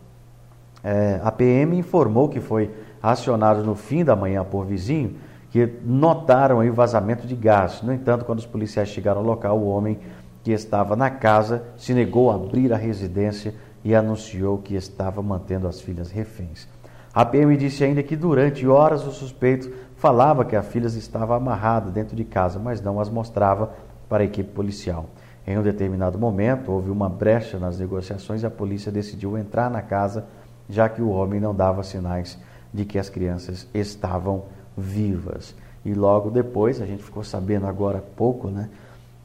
É, 0.83 1.21
a 1.23 1.31
PM 1.31 1.77
informou 1.77 2.27
que 2.27 2.41
foi 2.41 2.71
acionado 3.03 3.63
no 3.63 3.75
fim 3.75 4.03
da 4.03 4.17
manhã 4.17 4.43
por 4.43 4.65
vizinho 4.65 5.15
que 5.51 5.71
notaram 5.85 6.61
aí 6.61 6.71
vazamento 6.71 7.27
de 7.27 7.37
gás. 7.37 7.83
No 7.83 7.93
entanto, 7.93 8.25
quando 8.25 8.39
os 8.39 8.47
policiais 8.47 8.89
chegaram 8.89 9.21
ao 9.21 9.27
local, 9.27 9.59
o 9.59 9.69
homem 9.69 9.99
que 10.43 10.53
estava 10.53 10.97
na 10.97 11.11
casa 11.11 11.65
se 11.77 11.93
negou 11.93 12.31
a 12.31 12.37
abrir 12.37 12.73
a 12.73 12.79
residência 12.79 13.53
e 13.87 13.95
anunciou 13.95 14.59
que 14.59 14.75
estava 14.75 15.23
mantendo 15.23 15.69
as 15.69 15.81
filhas 15.81 16.11
reféns. 16.11 16.67
A 17.15 17.25
PM 17.25 17.57
disse 17.57 17.85
ainda 17.85 18.03
que 18.03 18.17
durante 18.17 18.67
horas 18.67 19.07
o 19.07 19.13
suspeito 19.13 19.73
falava 19.95 20.45
que 20.45 20.57
a 20.57 20.63
filha 20.63 20.89
estava 20.89 21.37
amarrada 21.37 21.89
dentro 21.89 22.17
de 22.17 22.25
casa, 22.25 22.59
mas 22.59 22.81
não 22.81 22.99
as 22.99 23.09
mostrava 23.09 23.71
para 24.09 24.25
a 24.25 24.27
equipe 24.27 24.51
policial. 24.51 25.07
Em 25.47 25.57
um 25.57 25.63
determinado 25.63 26.19
momento, 26.19 26.73
houve 26.73 26.91
uma 26.91 27.09
brecha 27.09 27.61
nas 27.61 27.79
negociações 27.79 28.43
e 28.43 28.47
a 28.47 28.51
polícia 28.51 28.91
decidiu 28.91 29.39
entrar 29.39 29.71
na 29.71 29.81
casa, 29.81 30.25
já 30.69 30.89
que 30.89 31.01
o 31.01 31.11
homem 31.11 31.39
não 31.39 31.55
dava 31.55 31.85
sinais 31.85 32.37
de 32.75 32.85
que 32.85 32.99
as 32.99 33.09
crianças 33.09 33.69
estavam 33.73 34.47
vivas. 34.77 35.55
E 35.85 35.95
logo 35.95 36.29
depois, 36.29 36.83
a 36.83 36.87
gente 36.87 37.05
ficou 37.05 37.23
sabendo 37.23 37.69
agora 37.69 37.99
há 37.99 38.17
pouco, 38.17 38.49
né, 38.49 38.69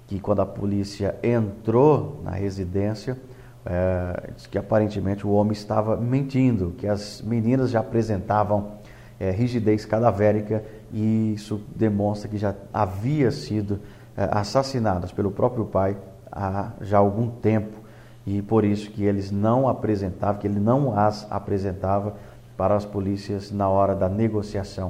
que 0.06 0.20
quando 0.20 0.44
a 0.44 0.46
polícia 0.46 1.15
entrou 1.24 2.22
na 2.24 2.30
residência, 2.30 3.18
é, 3.65 4.32
que 4.50 4.58
aparentemente 4.58 5.25
o 5.25 5.32
homem 5.32 5.53
estava 5.53 5.96
mentindo, 5.96 6.74
que 6.77 6.88
as 6.88 7.22
meninas 7.22 7.70
já 7.70 7.80
apresentavam 7.80 8.72
é, 9.20 9.30
rigidez 9.30 9.86
cadavérica 9.86 10.63
e 10.91 11.34
isso 11.36 11.62
demonstra 11.75 12.27
que 12.27 12.38
já 12.38 12.56
havia 12.74 13.32
sido 13.32 13.80
é, 14.18 14.27
assassinadas 14.32 15.12
pelo 15.12 15.32
próprio 15.32 15.65
pai 15.65 15.96
há 16.32 16.72
já 16.82 16.98
algum 16.98 17.30
tempo 17.30 17.80
e 18.25 18.41
por 18.41 18.63
isso 18.63 18.89
que 18.91 19.03
eles 19.03 19.32
não 19.32 19.68
apresentavam, 19.68 20.39
que 20.39 20.48
ele 20.48 20.60
não 20.60 20.98
as 20.98 21.27
apresentava 21.32 22.15
para 22.58 22.75
as 22.75 22.86
polícias 22.86 23.51
na 23.51 23.68
hora 23.68 23.96
da 23.96 24.08
negociação. 24.08 24.89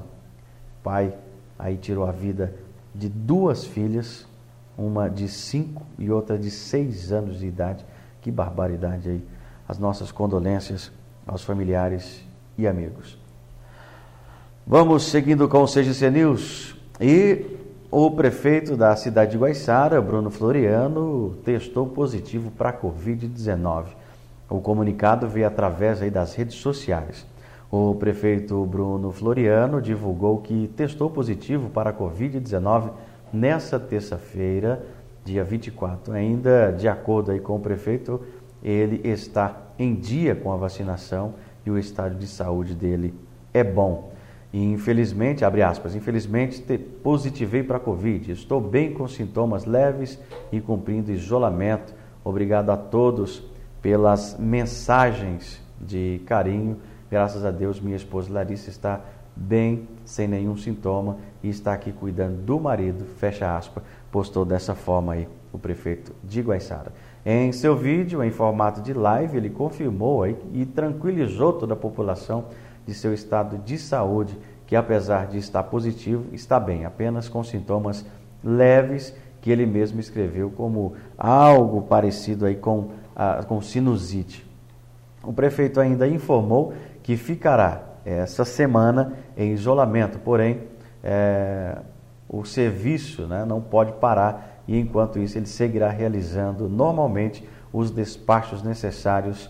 O 0.79 0.83
pai 0.83 1.13
aí 1.57 1.77
tirou 1.77 2.05
a 2.05 2.11
vida 2.11 2.53
de 2.93 3.07
duas 3.07 3.65
filhas, 3.65 4.27
uma 4.77 5.09
de 5.09 5.27
cinco 5.27 5.83
e 5.97 6.09
outra 6.09 6.37
de 6.37 6.51
seis 6.51 7.11
anos 7.11 7.39
de 7.39 7.47
idade. 7.47 7.85
Que 8.21 8.31
barbaridade 8.31 9.09
aí. 9.09 9.23
as 9.67 9.79
nossas 9.79 10.11
condolências 10.11 10.91
aos 11.25 11.43
familiares 11.43 12.23
e 12.57 12.67
amigos. 12.67 13.17
Vamos 14.65 15.03
seguindo 15.03 15.47
com 15.47 15.63
o 15.63 15.67
CGC 15.67 16.09
News 16.09 16.75
e 16.99 17.45
o 17.89 18.09
prefeito 18.11 18.77
da 18.77 18.95
cidade 18.95 19.31
de 19.31 19.37
Guaiçara, 19.37 20.01
Bruno 20.01 20.29
Floriano, 20.29 21.35
testou 21.43 21.87
positivo 21.87 22.51
para 22.51 22.69
a 22.69 22.73
Covid-19. 22.73 23.85
O 24.49 24.61
comunicado 24.61 25.27
veio 25.27 25.47
através 25.47 26.01
aí 26.01 26.09
das 26.09 26.33
redes 26.35 26.55
sociais. 26.55 27.25
O 27.69 27.95
prefeito 27.95 28.65
Bruno 28.65 29.11
Floriano 29.11 29.81
divulgou 29.81 30.37
que 30.39 30.69
testou 30.75 31.09
positivo 31.09 31.69
para 31.69 31.89
a 31.89 31.93
Covid-19 31.93 32.91
nessa 33.33 33.79
terça-feira, 33.79 34.85
dia 35.23 35.43
24. 35.43 36.13
Ainda 36.13 36.71
de 36.71 36.87
acordo 36.87 37.31
aí 37.31 37.39
com 37.39 37.55
o 37.55 37.59
prefeito, 37.59 38.21
ele 38.63 39.01
está 39.07 39.57
em 39.77 39.95
dia 39.95 40.35
com 40.35 40.51
a 40.51 40.57
vacinação 40.57 41.33
e 41.65 41.71
o 41.71 41.77
estado 41.77 42.15
de 42.15 42.27
saúde 42.27 42.75
dele 42.75 43.13
é 43.53 43.63
bom. 43.63 44.11
E 44.53 44.61
infelizmente, 44.63 45.45
abre 45.45 45.61
aspas, 45.61 45.95
infelizmente 45.95 46.61
positivei 47.01 47.63
para 47.63 47.77
a 47.77 47.79
Covid. 47.79 48.31
Estou 48.31 48.59
bem 48.59 48.93
com 48.93 49.07
sintomas 49.07 49.65
leves 49.65 50.19
e 50.51 50.59
cumprindo 50.59 51.11
isolamento. 51.11 51.93
Obrigado 52.23 52.69
a 52.69 52.77
todos 52.77 53.43
pelas 53.81 54.37
mensagens 54.37 55.61
de 55.79 56.21
carinho. 56.25 56.77
Graças 57.09 57.45
a 57.45 57.51
Deus, 57.51 57.79
minha 57.79 57.95
esposa 57.95 58.31
Larissa 58.31 58.69
está 58.69 59.01
bem, 59.35 59.87
sem 60.05 60.27
nenhum 60.27 60.57
sintoma 60.57 61.17
e 61.41 61.49
está 61.49 61.73
aqui 61.73 61.91
cuidando 61.91 62.41
do 62.41 62.59
marido. 62.59 63.05
Fecha 63.05 63.57
aspas, 63.57 63.83
postou 64.11 64.43
dessa 64.45 64.75
forma 64.75 65.13
aí 65.13 65.27
o 65.53 65.57
prefeito 65.57 66.13
de 66.23 66.41
Guaiçara. 66.41 66.91
Em 67.25 67.51
seu 67.51 67.75
vídeo, 67.75 68.23
em 68.23 68.31
formato 68.31 68.81
de 68.81 68.93
live, 68.93 69.37
ele 69.37 69.49
confirmou 69.49 70.25
e 70.27 70.65
tranquilizou 70.65 71.53
toda 71.53 71.73
a 71.73 71.77
população 71.77 72.45
de 72.85 72.93
seu 72.93 73.13
estado 73.13 73.57
de 73.59 73.77
saúde, 73.77 74.37
que 74.65 74.75
apesar 74.75 75.27
de 75.27 75.37
estar 75.37 75.63
positivo, 75.63 76.25
está 76.33 76.59
bem, 76.59 76.85
apenas 76.85 77.29
com 77.29 77.43
sintomas 77.43 78.05
leves, 78.43 79.15
que 79.39 79.51
ele 79.51 79.65
mesmo 79.65 79.99
escreveu 79.99 80.49
como 80.51 80.93
algo 81.17 81.81
parecido 81.83 82.45
aí 82.45 82.55
com, 82.55 82.89
a, 83.15 83.43
com 83.43 83.61
sinusite. 83.61 84.47
O 85.23 85.33
prefeito 85.33 85.79
ainda 85.79 86.07
informou 86.07 86.73
que 87.03 87.17
ficará 87.17 87.83
essa 88.03 88.45
semana 88.45 89.13
em 89.37 89.51
isolamento, 89.51 90.19
porém 90.19 90.61
é, 91.03 91.77
o 92.33 92.45
serviço 92.45 93.27
né, 93.27 93.43
não 93.43 93.59
pode 93.59 93.91
parar 93.93 94.63
e 94.65 94.79
enquanto 94.79 95.19
isso 95.19 95.37
ele 95.37 95.45
seguirá 95.45 95.89
realizando 95.89 96.69
normalmente 96.69 97.45
os 97.73 97.91
despachos 97.91 98.63
necessários 98.63 99.49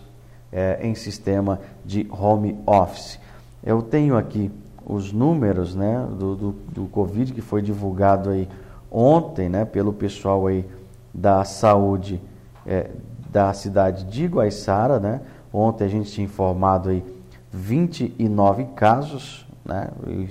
é, 0.50 0.80
em 0.82 0.92
sistema 0.96 1.60
de 1.84 2.08
home 2.10 2.58
office. 2.66 3.20
Eu 3.62 3.82
tenho 3.82 4.16
aqui 4.16 4.50
os 4.84 5.12
números 5.12 5.76
né, 5.76 6.04
do, 6.18 6.34
do, 6.34 6.52
do, 6.72 6.86
Covid 6.88 7.32
que 7.32 7.40
foi 7.40 7.62
divulgado 7.62 8.30
aí 8.30 8.48
ontem 8.90 9.48
né, 9.48 9.64
pelo 9.64 9.92
pessoal 9.92 10.48
aí 10.48 10.66
da 11.14 11.44
saúde 11.44 12.20
é, 12.66 12.90
da 13.30 13.52
cidade 13.52 14.04
de 14.04 14.26
Guaiçara. 14.26 14.98
Né? 14.98 15.20
Ontem 15.52 15.84
a 15.84 15.88
gente 15.88 16.10
tinha 16.10 16.24
informado 16.24 16.88
aí 16.90 17.04
29 17.52 18.64
casos, 18.74 19.46
né, 19.64 19.88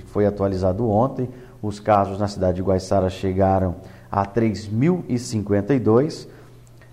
foi 0.08 0.26
atualizado 0.26 0.86
ontem. 0.86 1.30
Os 1.62 1.78
casos 1.78 2.18
na 2.18 2.26
cidade 2.26 2.56
de 2.56 2.62
Guaiçara 2.62 3.08
chegaram 3.08 3.76
a 4.10 4.26
3.052. 4.26 6.26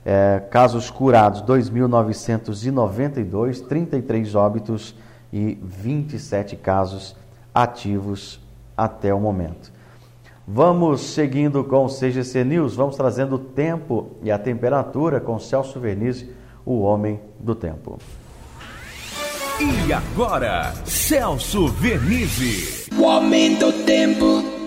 É, 0.06 0.42
casos 0.50 0.90
curados 0.90 1.42
2.992, 1.42 3.68
33 3.68 4.36
óbitos 4.36 4.96
e 5.34 5.58
27 5.62 6.56
casos 6.56 7.18
ativos 7.54 8.40
até 8.78 9.14
o 9.14 9.20
momento. 9.20 9.74
Vamos 10.48 11.02
seguindo 11.02 11.62
com 11.64 11.86
o 11.86 11.90
CGC 11.90 12.44
News, 12.44 12.76
vamos 12.76 12.96
trazendo 12.96 13.36
o 13.36 13.40
tempo 13.40 14.12
e 14.24 14.32
a 14.32 14.40
temperatura 14.40 15.20
com 15.20 15.38
Celso 15.38 15.80
Vernizzi, 15.80 16.34
o 16.66 16.80
homem 16.80 17.20
do 17.40 17.54
tempo. 17.54 18.00
E 19.60 19.94
agora, 19.94 20.74
Celso 20.86 21.68
Vernizzi, 21.68 22.90
o 22.98 23.04
homem 23.04 23.56
do 23.56 23.72
tempo. 23.84 24.59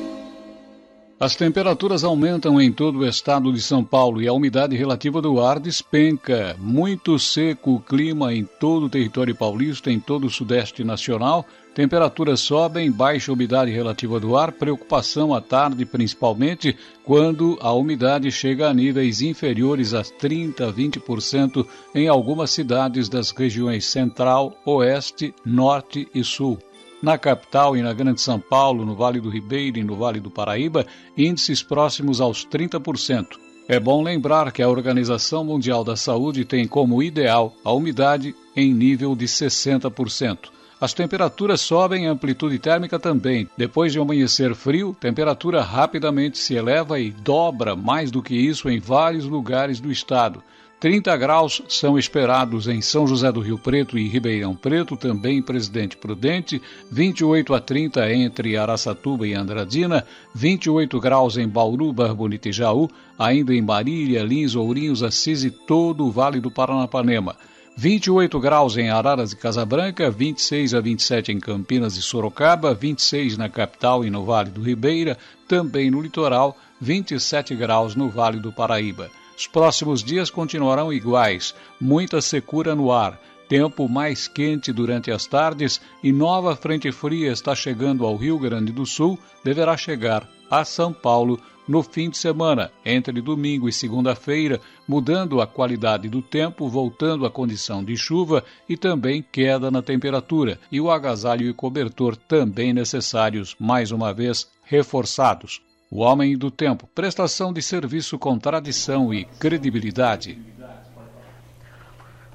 As 1.22 1.36
temperaturas 1.36 2.02
aumentam 2.02 2.60
em 2.60 2.72
todo 2.72 2.98
o 2.98 3.06
estado 3.06 3.52
de 3.52 3.62
São 3.62 3.84
Paulo 3.84 4.20
e 4.20 4.26
a 4.26 4.32
umidade 4.32 4.74
relativa 4.74 5.22
do 5.22 5.40
ar 5.40 5.60
despenca. 5.60 6.56
Muito 6.58 7.16
seco 7.16 7.76
o 7.76 7.80
clima 7.80 8.34
em 8.34 8.44
todo 8.58 8.86
o 8.86 8.88
território 8.88 9.32
paulista, 9.32 9.88
em 9.88 10.00
todo 10.00 10.26
o 10.26 10.30
sudeste 10.30 10.82
nacional. 10.82 11.46
Temperaturas 11.76 12.40
sobem, 12.40 12.90
baixa 12.90 13.32
umidade 13.32 13.70
relativa 13.70 14.18
do 14.18 14.36
ar, 14.36 14.50
preocupação 14.50 15.32
à 15.32 15.40
tarde, 15.40 15.86
principalmente 15.86 16.76
quando 17.04 17.56
a 17.60 17.72
umidade 17.72 18.28
chega 18.32 18.68
a 18.68 18.74
níveis 18.74 19.22
inferiores 19.22 19.94
a 19.94 20.02
30% 20.02 20.68
a 20.68 20.72
20% 20.72 21.64
em 21.94 22.08
algumas 22.08 22.50
cidades 22.50 23.08
das 23.08 23.30
regiões 23.30 23.84
central, 23.84 24.60
oeste, 24.66 25.32
norte 25.46 26.08
e 26.12 26.24
sul. 26.24 26.58
Na 27.02 27.18
capital 27.18 27.76
e 27.76 27.82
na 27.82 27.92
Grande 27.92 28.20
São 28.20 28.38
Paulo, 28.38 28.86
no 28.86 28.94
Vale 28.94 29.20
do 29.20 29.28
Ribeiro 29.28 29.76
e 29.76 29.82
no 29.82 29.96
Vale 29.96 30.20
do 30.20 30.30
Paraíba, 30.30 30.86
índices 31.18 31.60
próximos 31.60 32.20
aos 32.20 32.46
30%. 32.46 33.26
É 33.68 33.80
bom 33.80 34.04
lembrar 34.04 34.52
que 34.52 34.62
a 34.62 34.68
Organização 34.68 35.42
Mundial 35.42 35.82
da 35.82 35.96
Saúde 35.96 36.44
tem 36.44 36.68
como 36.68 37.02
ideal 37.02 37.52
a 37.64 37.72
umidade 37.72 38.36
em 38.54 38.72
nível 38.72 39.16
de 39.16 39.26
60%. 39.26 40.50
As 40.80 40.92
temperaturas 40.92 41.60
sobem 41.60 42.06
a 42.06 42.12
amplitude 42.12 42.58
térmica 42.60 42.98
também. 42.98 43.48
Depois 43.56 43.92
de 43.92 43.98
amanhecer 43.98 44.54
frio, 44.54 44.96
temperatura 45.00 45.60
rapidamente 45.60 46.38
se 46.38 46.54
eleva 46.54 47.00
e 47.00 47.10
dobra 47.10 47.74
mais 47.74 48.12
do 48.12 48.22
que 48.22 48.34
isso 48.34 48.68
em 48.68 48.78
vários 48.78 49.24
lugares 49.24 49.80
do 49.80 49.90
estado. 49.90 50.42
30 50.82 51.16
graus 51.16 51.62
são 51.68 51.96
esperados 51.96 52.66
em 52.66 52.80
São 52.80 53.06
José 53.06 53.30
do 53.30 53.38
Rio 53.38 53.56
Preto 53.56 53.96
e 53.96 54.08
Ribeirão 54.08 54.52
Preto, 54.52 54.96
também 54.96 55.40
Presidente 55.40 55.96
Prudente, 55.96 56.60
28 56.90 57.54
a 57.54 57.60
30 57.60 58.12
entre 58.12 58.56
Araçatuba 58.56 59.24
e 59.24 59.32
Andradina, 59.32 60.04
28 60.34 60.98
graus 60.98 61.36
em 61.36 61.46
Bauru, 61.46 61.92
Barbonita 61.92 62.48
e 62.48 62.52
Jaú, 62.52 62.90
ainda 63.16 63.54
em 63.54 63.62
Marília, 63.62 64.24
Lins, 64.24 64.56
Ourinhos, 64.56 65.04
Assis 65.04 65.44
e 65.44 65.52
todo 65.52 66.04
o 66.04 66.10
Vale 66.10 66.40
do 66.40 66.50
Paranapanema. 66.50 67.36
28 67.76 68.40
graus 68.40 68.76
em 68.76 68.90
Araras 68.90 69.30
e 69.30 69.36
Casabranca, 69.36 70.10
26 70.10 70.74
a 70.74 70.80
27 70.80 71.30
em 71.30 71.38
Campinas 71.38 71.96
e 71.96 72.02
Sorocaba, 72.02 72.74
26 72.74 73.36
na 73.36 73.48
capital 73.48 74.04
e 74.04 74.10
no 74.10 74.24
Vale 74.24 74.50
do 74.50 74.60
Ribeira, 74.60 75.16
também 75.46 75.92
no 75.92 76.02
litoral, 76.02 76.58
27 76.80 77.54
graus 77.54 77.94
no 77.94 78.08
Vale 78.08 78.40
do 78.40 78.50
Paraíba. 78.50 79.21
Os 79.42 79.48
próximos 79.48 80.04
dias 80.04 80.30
continuarão 80.30 80.92
iguais, 80.92 81.52
muita 81.80 82.20
secura 82.20 82.76
no 82.76 82.92
ar, 82.92 83.20
tempo 83.48 83.88
mais 83.88 84.28
quente 84.28 84.72
durante 84.72 85.10
as 85.10 85.26
tardes 85.26 85.80
e 86.00 86.12
nova 86.12 86.54
frente 86.54 86.92
fria 86.92 87.32
está 87.32 87.52
chegando 87.52 88.06
ao 88.06 88.14
Rio 88.14 88.38
Grande 88.38 88.70
do 88.70 88.86
Sul, 88.86 89.18
deverá 89.42 89.76
chegar 89.76 90.28
a 90.48 90.64
São 90.64 90.92
Paulo 90.92 91.40
no 91.66 91.82
fim 91.82 92.08
de 92.08 92.18
semana, 92.18 92.70
entre 92.86 93.20
domingo 93.20 93.68
e 93.68 93.72
segunda-feira, 93.72 94.60
mudando 94.86 95.40
a 95.40 95.46
qualidade 95.46 96.08
do 96.08 96.22
tempo, 96.22 96.68
voltando 96.68 97.26
à 97.26 97.30
condição 97.30 97.82
de 97.82 97.96
chuva 97.96 98.44
e 98.68 98.76
também 98.76 99.24
queda 99.32 99.72
na 99.72 99.82
temperatura, 99.82 100.60
e 100.70 100.80
o 100.80 100.88
agasalho 100.88 101.50
e 101.50 101.52
cobertor 101.52 102.14
também 102.14 102.72
necessários, 102.72 103.56
mais 103.58 103.90
uma 103.90 104.14
vez 104.14 104.48
reforçados. 104.62 105.60
O 105.94 106.00
Homem 106.00 106.38
do 106.38 106.50
Tempo, 106.50 106.88
prestação 106.94 107.52
de 107.52 107.60
serviço 107.60 108.18
com 108.18 108.38
tradição 108.38 109.12
e 109.12 109.26
credibilidade. 109.26 110.40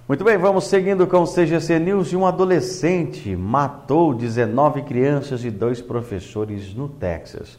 Muito 0.07 0.23
bem, 0.23 0.37
vamos 0.37 0.65
seguindo 0.65 1.07
com 1.07 1.23
o 1.23 1.25
CGC 1.25 1.79
News. 1.79 2.13
Um 2.13 2.27
adolescente 2.27 3.35
matou 3.35 4.13
19 4.13 4.83
crianças 4.83 5.43
e 5.43 5.49
dois 5.49 5.81
professores 5.81 6.71
no 6.75 6.87
Texas. 6.87 7.57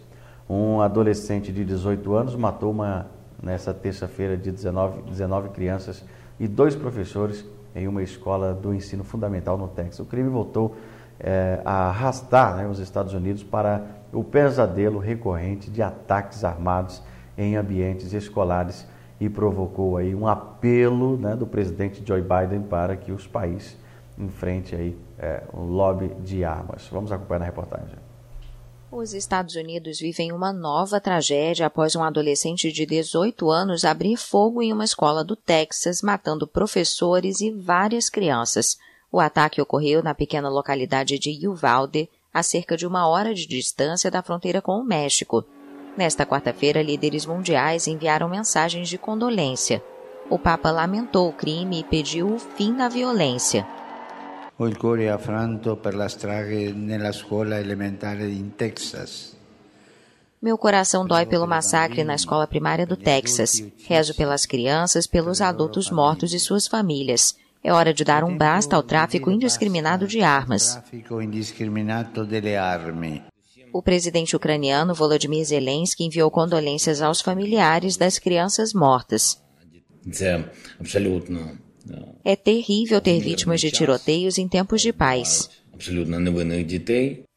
Um 0.48 0.80
adolescente 0.80 1.50
de 1.50 1.64
18 1.64 2.14
anos 2.14 2.37
matou 2.37 2.70
uma, 2.70 3.08
nessa 3.42 3.74
terça-feira 3.74 4.37
de 4.37 4.52
19, 4.52 5.02
19 5.02 5.48
crianças 5.48 6.04
e 6.38 6.46
dois 6.46 6.76
professores 6.76 7.44
em 7.74 7.88
uma 7.88 8.04
escola 8.04 8.54
do 8.54 8.72
ensino 8.72 9.02
fundamental 9.02 9.58
no 9.58 9.66
Texas. 9.66 9.98
O 9.98 10.04
crime 10.04 10.28
voltou 10.28 10.76
é, 11.20 11.61
a 11.64 11.88
arrastar 11.88 12.57
né, 12.57 12.66
os 12.66 12.78
Estados 12.78 13.12
Unidos 13.12 13.42
para 13.42 13.85
o 14.12 14.22
pesadelo 14.22 14.98
recorrente 14.98 15.70
de 15.70 15.83
ataques 15.83 16.44
armados 16.44 17.02
em 17.37 17.57
ambientes 17.57 18.12
escolares 18.12 18.87
e 19.20 19.28
provocou 19.28 19.96
aí 19.96 20.14
um 20.14 20.26
apelo 20.26 21.16
né, 21.16 21.35
do 21.35 21.46
presidente 21.46 22.02
Joe 22.07 22.22
Biden 22.22 22.62
para 22.62 22.96
que 22.96 23.12
os 23.12 23.26
países 23.26 23.76
enfrentem 24.16 24.78
aí 24.78 24.98
é, 25.18 25.42
um 25.52 25.62
lobby 25.62 26.09
de 26.22 26.44
armas. 26.44 26.88
Vamos 26.90 27.12
acompanhar 27.12 27.40
na 27.40 27.46
reportagem. 27.46 28.09
Os 28.90 29.12
Estados 29.12 29.54
Unidos 29.54 30.00
vivem 30.00 30.33
uma 30.33 30.50
nova 30.50 30.98
tragédia 30.98 31.66
após 31.66 31.94
um 31.94 32.02
adolescente 32.02 32.72
de 32.72 32.87
18 32.87 33.50
anos 33.50 33.85
abrir 33.85 34.16
fogo 34.16 34.62
em 34.62 34.72
uma 34.72 34.85
escola 34.85 35.22
do 35.22 35.37
Texas, 35.37 36.00
matando 36.00 36.46
professores 36.46 37.42
e 37.42 37.50
várias 37.50 38.09
crianças. 38.09 38.78
O 39.11 39.21
ataque 39.21 39.61
ocorreu 39.61 40.03
na 40.03 40.14
pequena 40.14 40.49
localidade 40.49 41.18
de 41.18 41.49
Uvalde, 41.49 42.09
a 42.33 42.42
cerca 42.42 42.77
de 42.77 42.87
uma 42.87 43.09
hora 43.09 43.35
de 43.35 43.47
distância 43.47 44.11
da 44.11 44.23
fronteira 44.23 44.61
com 44.61 44.73
o 44.73 44.85
México. 44.85 45.44
Nesta 45.97 46.27
quarta-feira, 46.27 46.83
líderes 46.83 47.27
mundiais 47.27 47.88
enviaram 47.88 48.29
mensagens 48.29 48.88
de 48.88 48.99
condolência. 48.99 49.83
O 50.31 50.38
Papa 50.38 50.71
lamentou 50.71 51.29
o 51.29 51.33
crime 51.33 51.81
e 51.81 51.85
pediu 51.85 52.35
o 52.35 52.38
fim 52.38 52.75
da 52.75 52.88
violência. 52.88 53.66
Ho 54.59 54.66
il 54.66 54.77
cuore 54.77 55.09
affranto 55.09 55.77
per 55.77 55.94
la 55.94 56.07
strage 56.07 56.73
nella 56.73 57.12
scuola 57.12 57.61
elementare 57.61 58.29
in 58.29 58.51
Texas. 58.51 59.37
Meu 60.42 60.59
coração 60.59 61.07
dói 61.07 61.27
pelo 61.27 61.47
massacre 61.47 62.05
na 62.05 62.14
escola 62.14 62.47
primária 62.47 62.87
do 62.87 62.97
Texas. 62.97 63.62
Rezo 63.87 64.14
pelas 64.14 64.47
crianças, 64.47 65.07
pelos 65.07 65.40
adultos 65.40 65.90
mortos 65.90 66.33
e 66.33 66.38
suas 66.38 66.66
famílias. 66.66 67.37
É 67.68 67.70
hora 67.70 67.92
de 67.92 68.02
dar 68.02 68.24
um 68.24 68.35
basta 68.35 68.74
ao 68.76 68.83
tráfico 68.83 69.31
indiscriminado 69.31 70.07
de 70.07 70.22
armas. 70.22 70.81
O 73.70 73.83
presidente 73.83 74.35
ucraniano 74.35 74.94
Volodymyr 74.94 75.44
Zelensky 75.44 76.04
enviou 76.04 76.31
condolências 76.31 77.02
aos 77.02 77.20
familiares 77.20 77.98
das 77.98 78.18
crianças 78.18 78.72
mortas. 78.72 79.38
É 82.24 82.35
terrível 82.35 83.02
ter 83.02 83.20
vítimas 83.20 83.61
de 83.61 83.70
tiroteios 83.70 84.38
em 84.38 84.48
tempos 84.48 84.81
de 84.81 84.90
paz. 84.90 85.50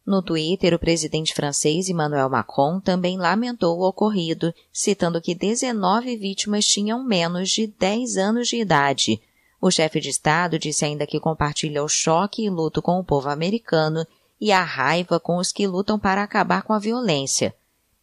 No 0.08 0.22
Twitter, 0.22 0.74
o 0.74 0.80
presidente 0.80 1.34
francês 1.34 1.90
Emmanuel 1.90 2.30
Macron 2.30 2.80
também 2.80 3.18
lamentou 3.18 3.78
o 3.78 3.86
ocorrido, 3.86 4.54
citando 4.72 5.20
que 5.22 5.36
19 5.36 6.16
vítimas 6.16 6.66
tinham 6.66 7.04
menos 7.04 7.50
de 7.50 7.68
10 7.68 8.16
anos 8.16 8.48
de 8.48 8.56
idade. 8.56 9.20
O 9.62 9.70
chefe 9.70 10.00
de 10.00 10.10
Estado 10.10 10.58
disse 10.58 10.84
ainda 10.84 11.06
que 11.06 11.20
compartilha 11.20 11.84
o 11.84 11.88
choque 11.88 12.44
e 12.44 12.50
luto 12.50 12.82
com 12.82 13.00
o 13.00 13.04
povo 13.04 13.30
americano 13.30 14.08
e 14.40 14.52
a 14.52 14.64
raiva 14.64 15.20
com 15.20 15.38
os 15.38 15.52
que 15.52 15.68
lutam 15.68 16.00
para 16.00 16.24
acabar 16.24 16.64
com 16.64 16.74
a 16.74 16.80
violência. 16.80 17.54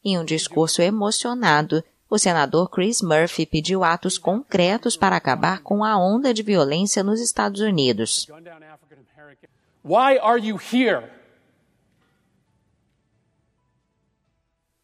Em 0.04 0.16
um 0.16 0.24
discurso 0.24 0.80
emocionado, 0.80 1.82
o 2.08 2.16
senador 2.16 2.70
Chris 2.70 3.02
Murphy 3.02 3.44
pediu 3.44 3.82
atos 3.82 4.16
concretos 4.16 4.96
para 4.96 5.16
acabar 5.16 5.60
com 5.60 5.82
a 5.82 5.98
onda 5.98 6.32
de 6.32 6.44
violência 6.44 7.02
nos 7.02 7.20
Estados 7.20 7.60
Unidos. 7.60 8.28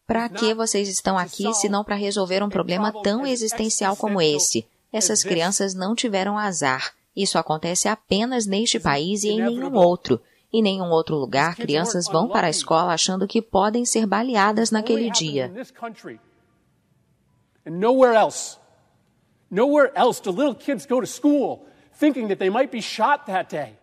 Para 0.07 0.29
que 0.29 0.53
vocês 0.53 0.89
estão 0.89 1.17
aqui 1.17 1.55
se 1.55 1.69
não 1.69 1.85
para 1.85 1.95
resolver 1.95 2.43
um 2.43 2.51
problema 2.51 2.93
tão 3.03 3.25
existencial 3.25 3.97
como 3.97 4.21
esse? 4.21 4.67
Essas 4.95 5.25
crianças 5.25 5.75
não 5.75 5.93
tiveram 5.93 6.39
azar. 6.39 6.95
Isso 7.17 7.37
acontece 7.37 7.89
apenas 7.89 8.47
neste 8.47 8.79
país 8.79 9.25
e 9.25 9.31
em 9.31 9.43
nenhum 9.43 9.75
outro. 9.75 10.23
Em 10.53 10.63
nenhum 10.63 10.89
outro 10.89 11.17
lugar, 11.17 11.57
crianças 11.57 12.07
vão 12.07 12.29
para 12.29 12.47
a 12.47 12.51
escola 12.51 12.93
achando 12.95 13.27
que 13.27 13.43
podem 13.43 13.85
ser 13.85 14.07
baleadas 14.07 14.71
naquele 14.71 15.11
dia. 15.11 15.53
And 17.67 17.73
nowhere 17.73 18.15
else, 18.15 18.57
nowhere 19.51 19.91
else 19.97 20.23
do 20.23 20.31
little 20.31 20.55
kids 20.55 20.87
go 20.87 21.01
to 21.01 21.07
school 21.09 21.67
thinking 21.99 22.29
that 22.29 22.37
they 22.37 22.51
might 22.51 22.71
be 22.71 22.81
shot 22.81 23.27
that 23.27 23.51
day. 23.51 23.77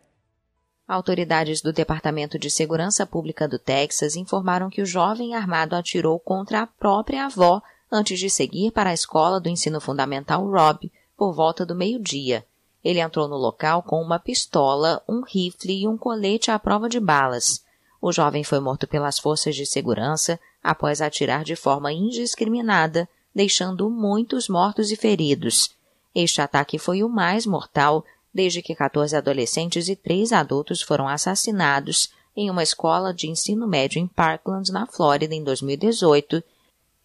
Autoridades 0.88 1.62
do 1.62 1.74
Departamento 1.74 2.40
de 2.40 2.50
Segurança 2.50 3.06
Pública 3.06 3.50
do 3.50 3.60
Texas 3.60 4.16
informaram 4.16 4.70
que 4.70 4.82
o 4.82 4.86
jovem 4.86 5.36
armado 5.36 5.76
atirou 5.76 6.18
contra 6.22 6.62
a 6.62 6.68
própria 6.68 7.26
avó 7.26 7.62
antes 7.92 8.18
de 8.18 8.30
seguir 8.30 8.72
para 8.72 8.92
a 8.92 8.94
escola 8.94 9.42
do 9.42 9.50
ensino 9.50 9.82
fundamental 9.82 10.50
Rob 10.50 10.90
por 11.22 11.34
volta 11.34 11.64
do 11.64 11.76
meio-dia. 11.76 12.44
Ele 12.84 13.00
entrou 13.00 13.28
no 13.28 13.38
local 13.38 13.84
com 13.84 14.02
uma 14.02 14.18
pistola, 14.18 15.04
um 15.08 15.22
rifle 15.22 15.84
e 15.84 15.88
um 15.88 15.96
colete 15.96 16.50
à 16.50 16.58
prova 16.58 16.90
de 16.90 17.00
balas. 17.00 17.64
O 18.02 18.12
jovem 18.12 18.44
foi 18.44 18.60
morto 18.60 18.88
pelas 18.88 19.20
forças 19.20 19.56
de 19.56 19.64
segurança 19.64 20.40
após 20.64 21.00
atirar 21.00 21.44
de 21.44 21.56
forma 21.56 21.94
indiscriminada 21.94 23.08
deixando 23.36 23.88
muitos 23.88 24.50
mortos 24.50 24.90
e 24.90 24.96
feridos. 24.96 25.70
Este 26.16 26.42
ataque 26.42 26.80
foi 26.80 27.04
o 27.04 27.08
mais 27.08 27.46
mortal 27.46 28.04
desde 28.34 28.64
que 28.64 28.74
14 28.74 29.16
adolescentes 29.16 29.90
e 29.90 29.96
3 29.96 30.34
adultos 30.34 30.82
foram 30.82 31.08
assassinados 31.08 32.10
em 32.36 32.50
uma 32.50 32.64
escola 32.64 33.14
de 33.14 33.30
ensino 33.30 33.68
médio 33.68 34.00
em 34.00 34.08
Parkland, 34.08 34.72
na 34.72 34.88
Flórida, 34.88 35.36
em 35.36 35.44
2018, 35.44 36.44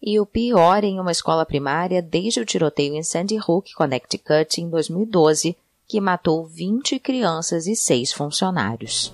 e 0.01 0.19
o 0.19 0.25
pior 0.25 0.83
em 0.83 0.99
uma 0.99 1.11
escola 1.11 1.45
primária 1.45 2.01
desde 2.01 2.39
o 2.39 2.45
tiroteio 2.45 2.95
em 2.95 3.03
Sandy 3.03 3.37
Hook, 3.37 3.73
Connecticut, 3.73 4.61
em 4.61 4.69
2012, 4.69 5.55
que 5.87 6.01
matou 6.01 6.45
20 6.45 6.99
crianças 6.99 7.65
e 7.65 7.75
6 7.75 8.13
funcionários. 8.13 9.13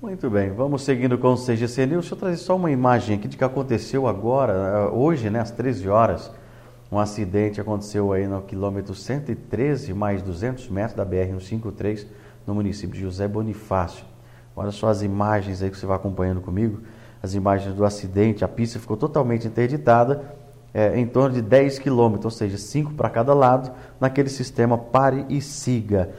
Muito 0.00 0.28
bem, 0.28 0.52
vamos 0.52 0.82
seguindo 0.82 1.16
com 1.16 1.32
o 1.32 1.36
CGC 1.36 1.86
News. 1.86 2.02
Deixa 2.02 2.14
eu 2.14 2.18
trazer 2.18 2.36
só 2.36 2.54
uma 2.54 2.70
imagem 2.70 3.16
aqui 3.16 3.26
de 3.26 3.36
que 3.36 3.44
aconteceu 3.44 4.06
agora, 4.06 4.52
eh, 4.52 4.90
hoje, 4.94 5.30
né, 5.30 5.40
às 5.40 5.50
13 5.50 5.88
horas. 5.88 6.30
Um 6.92 6.98
acidente 6.98 7.60
aconteceu 7.60 8.12
aí 8.12 8.26
no 8.26 8.42
quilômetro 8.42 8.94
113, 8.94 9.92
mais 9.92 10.22
200 10.22 10.68
metros 10.68 10.96
da 10.96 11.04
BR-153, 11.04 12.06
no 12.46 12.54
município 12.54 12.94
de 12.94 13.00
José 13.00 13.26
Bonifácio. 13.26 14.04
Olha 14.54 14.70
só 14.70 14.88
as 14.88 15.02
imagens 15.02 15.62
aí 15.62 15.70
que 15.70 15.76
você 15.76 15.86
vai 15.86 15.96
acompanhando 15.96 16.40
comigo. 16.40 16.82
As 17.22 17.34
imagens 17.34 17.74
do 17.74 17.84
acidente, 17.84 18.44
a 18.44 18.48
pista 18.48 18.78
ficou 18.78 18.96
totalmente 18.96 19.46
interditada, 19.46 20.22
é, 20.72 20.98
em 20.98 21.06
torno 21.06 21.34
de 21.34 21.40
10 21.40 21.78
quilômetros, 21.78 22.26
ou 22.26 22.30
seja, 22.30 22.58
5 22.58 22.92
para 22.92 23.08
cada 23.08 23.32
lado, 23.32 23.72
naquele 24.00 24.28
sistema 24.28 24.76
pare 24.76 25.24
e 25.28 25.40
siga. 25.40 26.10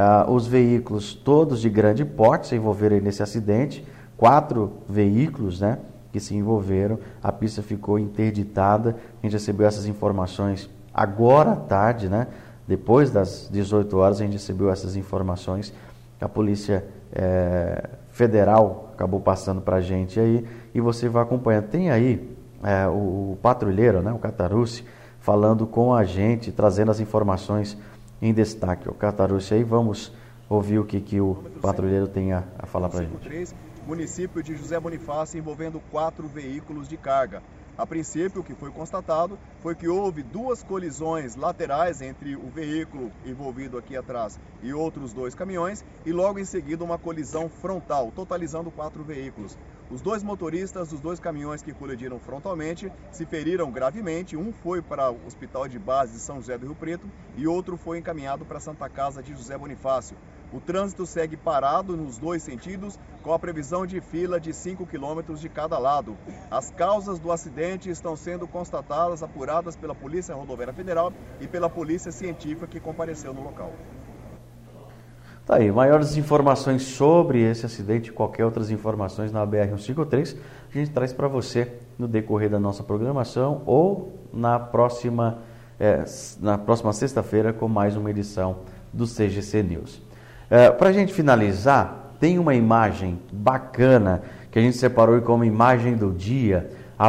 Ah, 0.00 0.26
os 0.28 0.46
veículos 0.46 1.12
todos 1.12 1.60
de 1.60 1.68
grande 1.68 2.04
porte 2.04 2.46
se 2.46 2.54
envolveram 2.54 3.00
nesse 3.00 3.20
acidente, 3.20 3.84
quatro 4.16 4.74
veículos 4.88 5.60
né, 5.60 5.78
que 6.12 6.20
se 6.20 6.36
envolveram, 6.36 7.00
a 7.20 7.32
pista 7.32 7.62
ficou 7.62 7.98
interditada, 7.98 8.94
a 9.20 9.26
gente 9.26 9.32
recebeu 9.32 9.66
essas 9.66 9.86
informações 9.86 10.70
agora 10.94 11.50
à 11.50 11.56
tarde, 11.56 12.08
né, 12.08 12.28
depois 12.68 13.10
das 13.10 13.48
18 13.50 13.96
horas 13.96 14.20
a 14.20 14.24
gente 14.24 14.34
recebeu 14.34 14.70
essas 14.70 14.94
informações, 14.94 15.74
a 16.20 16.28
Polícia 16.28 16.84
é, 17.12 17.88
Federal 18.12 18.87
acabou 18.98 19.20
passando 19.20 19.60
para 19.60 19.76
a 19.76 19.80
gente 19.80 20.18
aí, 20.18 20.44
e 20.74 20.80
você 20.80 21.08
vai 21.08 21.22
acompanhando. 21.22 21.68
Tem 21.68 21.88
aí 21.88 22.36
é, 22.64 22.88
o, 22.88 23.32
o, 23.32 23.38
patrulheiro, 23.40 24.02
né, 24.02 24.12
o 24.12 24.18
Catarucci, 24.18 24.84
falando 25.20 25.68
com 25.68 25.94
a 25.94 26.02
gente, 26.02 26.50
trazendo 26.50 26.90
as 26.90 26.98
informações 26.98 27.78
em 28.20 28.34
destaque. 28.34 28.88
O 28.88 28.94
Catarucci 28.94 29.54
aí, 29.54 29.62
vamos 29.62 30.12
ouvir 30.48 30.80
o 30.80 30.84
que, 30.84 31.00
que 31.00 31.20
o 31.20 31.36
patrulheiro 31.62 32.08
tem 32.08 32.32
a, 32.32 32.42
a 32.58 32.66
falar 32.66 32.88
para 32.88 33.00
a 33.00 33.02
gente. 33.04 33.54
Município 33.86 34.42
de 34.42 34.54
José 34.54 34.78
Bonifácio 34.78 35.38
envolvendo 35.38 35.80
quatro 35.90 36.26
veículos 36.26 36.88
de 36.88 36.96
carga. 36.96 37.42
A 37.78 37.86
princípio, 37.86 38.40
o 38.40 38.44
que 38.44 38.56
foi 38.56 38.72
constatado 38.72 39.38
foi 39.60 39.76
que 39.76 39.86
houve 39.86 40.24
duas 40.24 40.64
colisões 40.64 41.36
laterais 41.36 42.02
entre 42.02 42.34
o 42.34 42.50
veículo 42.50 43.12
envolvido 43.24 43.78
aqui 43.78 43.96
atrás 43.96 44.36
e 44.60 44.72
outros 44.72 45.12
dois 45.12 45.32
caminhões, 45.32 45.84
e 46.04 46.12
logo 46.12 46.40
em 46.40 46.44
seguida 46.44 46.82
uma 46.82 46.98
colisão 46.98 47.48
frontal, 47.48 48.10
totalizando 48.10 48.72
quatro 48.72 49.04
veículos. 49.04 49.56
Os 49.92 50.02
dois 50.02 50.24
motoristas 50.24 50.88
dos 50.88 51.00
dois 51.00 51.20
caminhões 51.20 51.62
que 51.62 51.72
colidiram 51.72 52.18
frontalmente 52.18 52.90
se 53.12 53.24
feriram 53.24 53.70
gravemente. 53.70 54.36
Um 54.36 54.52
foi 54.52 54.82
para 54.82 55.12
o 55.12 55.24
Hospital 55.24 55.68
de 55.68 55.78
Base 55.78 56.14
de 56.14 56.18
São 56.18 56.40
José 56.40 56.58
do 56.58 56.66
Rio 56.66 56.74
Preto 56.74 57.08
e 57.36 57.46
outro 57.46 57.76
foi 57.76 57.98
encaminhado 57.98 58.44
para 58.44 58.58
a 58.58 58.60
Santa 58.60 58.88
Casa 58.88 59.22
de 59.22 59.32
José 59.32 59.56
Bonifácio. 59.56 60.16
O 60.52 60.60
trânsito 60.60 61.04
segue 61.04 61.36
parado 61.36 61.94
nos 61.96 62.16
dois 62.16 62.42
sentidos, 62.42 62.98
com 63.22 63.32
a 63.34 63.38
previsão 63.38 63.86
de 63.86 64.00
fila 64.00 64.40
de 64.40 64.54
5 64.54 64.86
quilômetros 64.86 65.40
de 65.40 65.48
cada 65.48 65.78
lado. 65.78 66.16
As 66.50 66.70
causas 66.70 67.18
do 67.18 67.30
acidente 67.30 67.90
estão 67.90 68.16
sendo 68.16 68.48
constatadas, 68.48 69.22
apuradas 69.22 69.76
pela 69.76 69.94
Polícia 69.94 70.34
Rodoviária 70.34 70.72
Federal 70.72 71.12
e 71.38 71.46
pela 71.46 71.68
Polícia 71.68 72.10
Científica 72.10 72.66
que 72.66 72.80
compareceu 72.80 73.34
no 73.34 73.42
local. 73.42 73.72
Tá 75.44 75.56
aí, 75.56 75.70
maiores 75.70 76.16
informações 76.16 76.82
sobre 76.82 77.42
esse 77.42 77.64
acidente 77.64 78.10
e 78.10 78.12
qualquer 78.12 78.44
outras 78.44 78.70
informações 78.70 79.32
na 79.32 79.46
BR-153, 79.46 80.36
a 80.70 80.78
gente 80.78 80.90
traz 80.90 81.12
para 81.12 81.26
você 81.26 81.72
no 81.98 82.06
decorrer 82.06 82.50
da 82.50 82.60
nossa 82.60 82.82
programação 82.82 83.62
ou 83.64 84.18
na 84.32 84.58
próxima, 84.58 85.38
é, 85.80 86.04
na 86.40 86.58
próxima 86.58 86.92
sexta-feira 86.92 87.52
com 87.52 87.66
mais 87.66 87.96
uma 87.96 88.10
edição 88.10 88.58
do 88.92 89.06
CGC 89.06 89.62
News. 89.62 90.07
É, 90.50 90.70
Para 90.70 90.88
a 90.88 90.92
gente 90.92 91.12
finalizar, 91.12 92.14
tem 92.18 92.38
uma 92.38 92.54
imagem 92.54 93.18
bacana 93.30 94.22
que 94.50 94.58
a 94.58 94.62
gente 94.62 94.78
separou 94.78 95.20
como 95.20 95.44
imagem 95.44 95.94
do 95.94 96.10
dia. 96.10 96.70
A, 96.98 97.08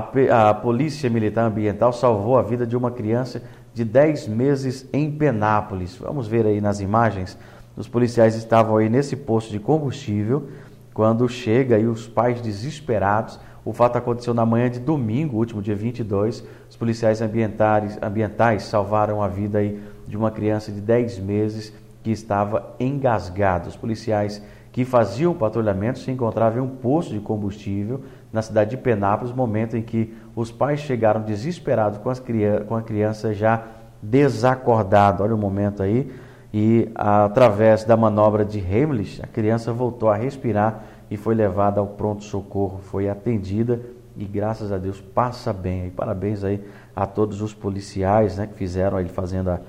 a 0.50 0.54
Polícia 0.54 1.10
Militar 1.10 1.46
Ambiental 1.46 1.94
salvou 1.94 2.38
a 2.38 2.42
vida 2.42 2.68
de 2.68 2.76
uma 2.76 2.92
criança 2.92 3.42
de 3.74 3.86
10 3.86 4.28
meses 4.28 4.86
em 4.92 5.10
Penápolis. 5.10 5.96
Vamos 5.96 6.28
ver 6.28 6.46
aí 6.46 6.60
nas 6.60 6.82
imagens. 6.82 7.38
Os 7.78 7.88
policiais 7.88 8.36
estavam 8.36 8.76
aí 8.76 8.90
nesse 8.90 9.16
posto 9.16 9.52
de 9.52 9.60
combustível 9.60 10.50
quando 10.94 11.28
chega 11.30 11.80
e 11.80 11.88
os 11.88 12.10
pais 12.10 12.42
desesperados. 12.42 13.40
O 13.64 13.72
fato 13.72 13.98
aconteceu 13.98 14.34
na 14.34 14.46
manhã 14.46 14.70
de 14.70 14.80
domingo, 14.80 15.38
último 15.38 15.62
dia 15.62 15.76
22. 15.76 16.44
Os 16.70 16.76
policiais 16.76 17.22
ambientais, 17.22 17.98
ambientais 18.02 18.64
salvaram 18.64 19.24
a 19.24 19.30
vida 19.30 19.60
aí 19.60 19.82
de 20.06 20.18
uma 20.18 20.30
criança 20.30 20.74
de 20.74 20.82
10 20.82 21.20
meses 21.20 21.74
que 22.04 22.12
estava 22.12 22.76
engasgada. 22.80 23.68
Os 23.68 23.76
policiais 23.76 24.42
que 24.72 24.86
faziam 24.86 25.34
patrulhamento 25.34 26.00
se 26.00 26.12
encontravam 26.12 26.60
em 26.60 26.66
um 26.66 26.70
posto 26.70 27.14
de 27.14 27.20
combustível 27.20 28.02
na 28.32 28.42
cidade 28.42 28.72
de 28.72 28.78
Penápolis, 28.78 29.34
momento 29.34 29.76
em 29.76 29.82
que 29.82 30.16
os 30.36 30.52
pais 30.52 30.80
chegaram 30.80 31.22
desesperados 31.22 31.98
com, 32.00 32.10
as, 32.10 32.22
com 32.68 32.76
a 32.76 32.82
criança 32.82 33.34
já 33.34 33.64
desacordada. 34.02 35.24
Olha 35.24 35.36
o 35.36 35.38
momento 35.38 35.82
aí. 35.82 36.12
E 36.54 36.90
através 36.96 37.84
da 37.84 37.96
manobra 37.96 38.44
de 38.44 38.60
Heimlich, 38.60 39.22
a 39.22 39.28
criança 39.28 39.72
voltou 39.72 40.10
a 40.10 40.16
respirar 40.16 40.84
e 41.10 41.18
foi 41.18 41.36
levada 41.36 41.80
ao 41.80 41.88
pronto-socorro, 41.88 42.80
foi 42.80 43.08
atendida 43.08 43.80
e 44.18 44.26
graças 44.26 44.72
a 44.72 44.78
Deus 44.78 45.00
passa 45.00 45.54
bem. 45.54 45.88
E 45.88 45.92
parabéns 45.92 46.44
aí 46.44 46.64
a 46.96 47.06
todos 47.06 47.42
os 47.42 47.54
policiais 47.54 48.38
né, 48.38 48.48
que 48.48 48.56
fizeram 48.56 49.00
ele 49.00 49.10
fazendo 49.10 49.50
a, 49.50 49.60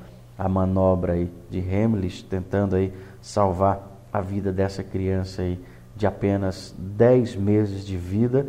a 0.40 0.48
manobra 0.48 1.12
aí 1.12 1.30
de 1.50 1.58
Heimlich, 1.58 2.24
tentando 2.24 2.74
aí 2.74 2.94
salvar 3.20 4.06
a 4.10 4.22
vida 4.22 4.50
dessa 4.50 4.82
criança 4.82 5.42
aí 5.42 5.62
de 5.94 6.06
apenas 6.06 6.74
10 6.78 7.36
meses 7.36 7.84
de 7.84 7.98
vida. 7.98 8.46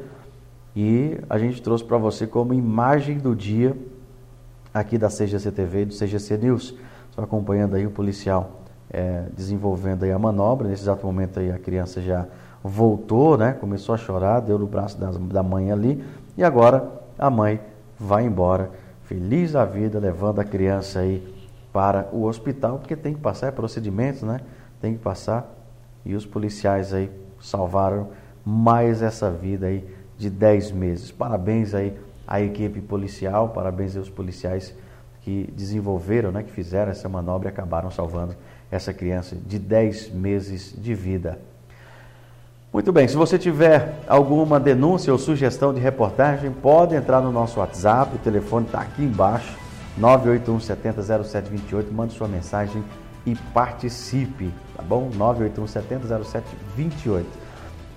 E 0.74 1.20
a 1.30 1.38
gente 1.38 1.62
trouxe 1.62 1.84
para 1.84 1.98
você 1.98 2.26
como 2.26 2.54
imagem 2.54 3.18
do 3.18 3.36
dia 3.36 3.76
aqui 4.74 4.98
da 4.98 5.10
CGC 5.10 5.52
TV 5.52 5.82
e 5.82 5.86
do 5.86 5.94
CGC 5.94 6.38
News. 6.38 6.74
Estou 7.10 7.26
acompanhando 7.26 7.76
aí 7.76 7.86
o 7.86 7.92
policial 7.92 8.62
é, 8.90 9.26
desenvolvendo 9.36 10.04
aí 10.04 10.14
a 10.14 10.18
manobra. 10.18 10.70
Nesse 10.70 10.84
exato 10.84 11.06
momento 11.06 11.42
aí 11.42 11.52
a 11.52 11.60
criança 11.60 12.02
já 12.02 12.26
voltou, 12.64 13.38
né? 13.38 13.52
Começou 13.52 13.94
a 13.94 13.98
chorar, 13.98 14.40
deu 14.40 14.58
no 14.58 14.66
braço 14.66 14.98
da, 14.98 15.12
da 15.12 15.44
mãe 15.44 15.74
ali. 15.74 16.02
E 16.38 16.44
agora 16.44 16.90
a 17.20 17.30
mãe 17.30 17.60
vai 18.00 18.24
embora, 18.24 18.72
feliz 19.04 19.52
da 19.52 19.66
vida, 19.66 20.00
levando 20.00 20.40
a 20.40 20.46
criança 20.46 21.02
aí 21.02 21.31
para 21.72 22.10
o 22.12 22.24
hospital, 22.24 22.80
porque 22.80 22.96
tem 22.96 23.14
que 23.14 23.20
passar 23.20 23.48
é 23.48 23.52
procedimentos, 23.52 24.22
né? 24.24 24.42
Tem 24.82 24.94
que 24.94 25.00
passar. 25.00 25.50
E 26.06 26.16
os 26.16 26.26
policiais 26.26 26.94
aí 26.94 27.10
salvaram 27.40 28.10
mais 28.46 29.02
essa 29.02 29.30
vida 29.30 29.68
aí 29.68 29.86
de 30.18 30.30
10 30.30 30.72
meses. 30.72 31.12
Parabéns 31.12 31.74
aí 31.74 31.98
à 32.28 32.42
equipe 32.42 32.82
policial, 32.82 33.50
parabéns 33.50 33.96
aos 33.96 34.10
policiais 34.10 34.74
que 35.22 35.52
desenvolveram, 35.56 36.32
né, 36.32 36.42
que 36.44 36.52
fizeram 36.52 36.92
essa 36.92 37.08
manobra 37.08 37.50
e 37.50 37.52
acabaram 37.52 37.92
salvando 37.92 38.36
essa 38.72 38.94
criança 38.94 39.36
de 39.36 39.60
10 39.60 40.10
meses 40.12 40.74
de 40.76 40.94
vida. 40.96 41.38
Muito 42.74 42.92
bem, 42.94 43.08
se 43.08 43.18
você 43.18 43.38
tiver 43.38 44.00
alguma 44.08 44.60
denúncia 44.60 45.12
ou 45.12 45.20
sugestão 45.20 45.74
de 45.74 45.80
reportagem, 45.80 46.50
pode 46.52 46.96
entrar 46.96 47.22
no 47.22 47.32
nosso 47.32 47.60
WhatsApp, 47.60 48.16
o 48.16 48.20
telefone 48.20 48.66
está 48.66 48.80
aqui 48.80 49.04
embaixo, 49.04 49.58
981 49.98 50.60
70 50.60 51.02
0728, 51.02 51.94
mande 51.94 52.14
sua 52.14 52.28
mensagem 52.28 52.84
e 53.26 53.36
participe, 53.54 54.52
tá 54.76 54.84
bom? 54.84 55.10
981 55.16 55.68
70 55.68 56.24
0728. 56.24 57.28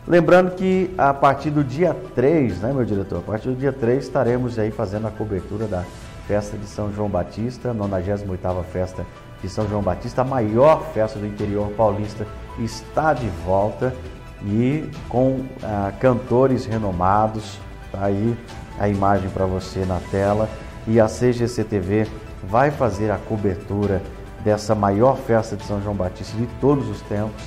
Lembrando 0.07 0.54
que 0.54 0.90
a 0.98 1.14
partir 1.14 1.50
do 1.50 1.64
dia 1.64 1.96
3, 2.14 2.61
né, 2.61 2.72
meu 2.72 2.85
diretor? 2.85 3.18
A 3.18 3.22
partir 3.22 3.48
do 3.48 3.57
dia 3.57 3.72
3 3.72 4.04
estaremos 4.04 4.59
aí 4.59 4.70
fazendo 4.70 5.07
a 5.07 5.11
cobertura 5.11 5.66
da 5.66 5.83
festa 6.26 6.59
de 6.59 6.66
São 6.66 6.92
João 6.92 7.09
Batista, 7.09 7.72
98ª 7.72 8.62
festa 8.64 9.07
de 9.40 9.48
São 9.48 9.68
João 9.68 9.83
Batista, 9.83 10.22
a 10.22 10.24
maior 10.24 10.83
festa 10.92 11.18
do 11.18 11.26
interior 11.26 11.70
paulista, 11.70 12.26
está 12.59 13.14
de 13.14 13.28
volta 13.46 13.94
e 14.42 14.90
com 15.09 15.44
ah, 15.62 15.92
cantores 16.00 16.66
renomados, 16.66 17.59
tá 17.90 18.04
aí 18.04 18.37
a 18.78 18.88
imagem 18.88 19.30
para 19.30 19.46
você 19.46 19.87
na 19.87 20.00
tela 20.11 20.48
e 20.87 21.01
a 21.01 21.07
CGC 21.07 21.64
TV 21.64 22.07
vai 22.42 22.70
fazer 22.70 23.11
a 23.11 23.16
cobertura 23.16 24.03
dessa 24.44 24.75
maior 24.75 25.16
festa 25.16 25.57
de 25.57 25.64
São 25.64 25.83
João 25.83 25.94
Batista 25.94 26.37
de 26.37 26.47
todos 26.61 26.88
os 26.88 27.01
tempos 27.03 27.42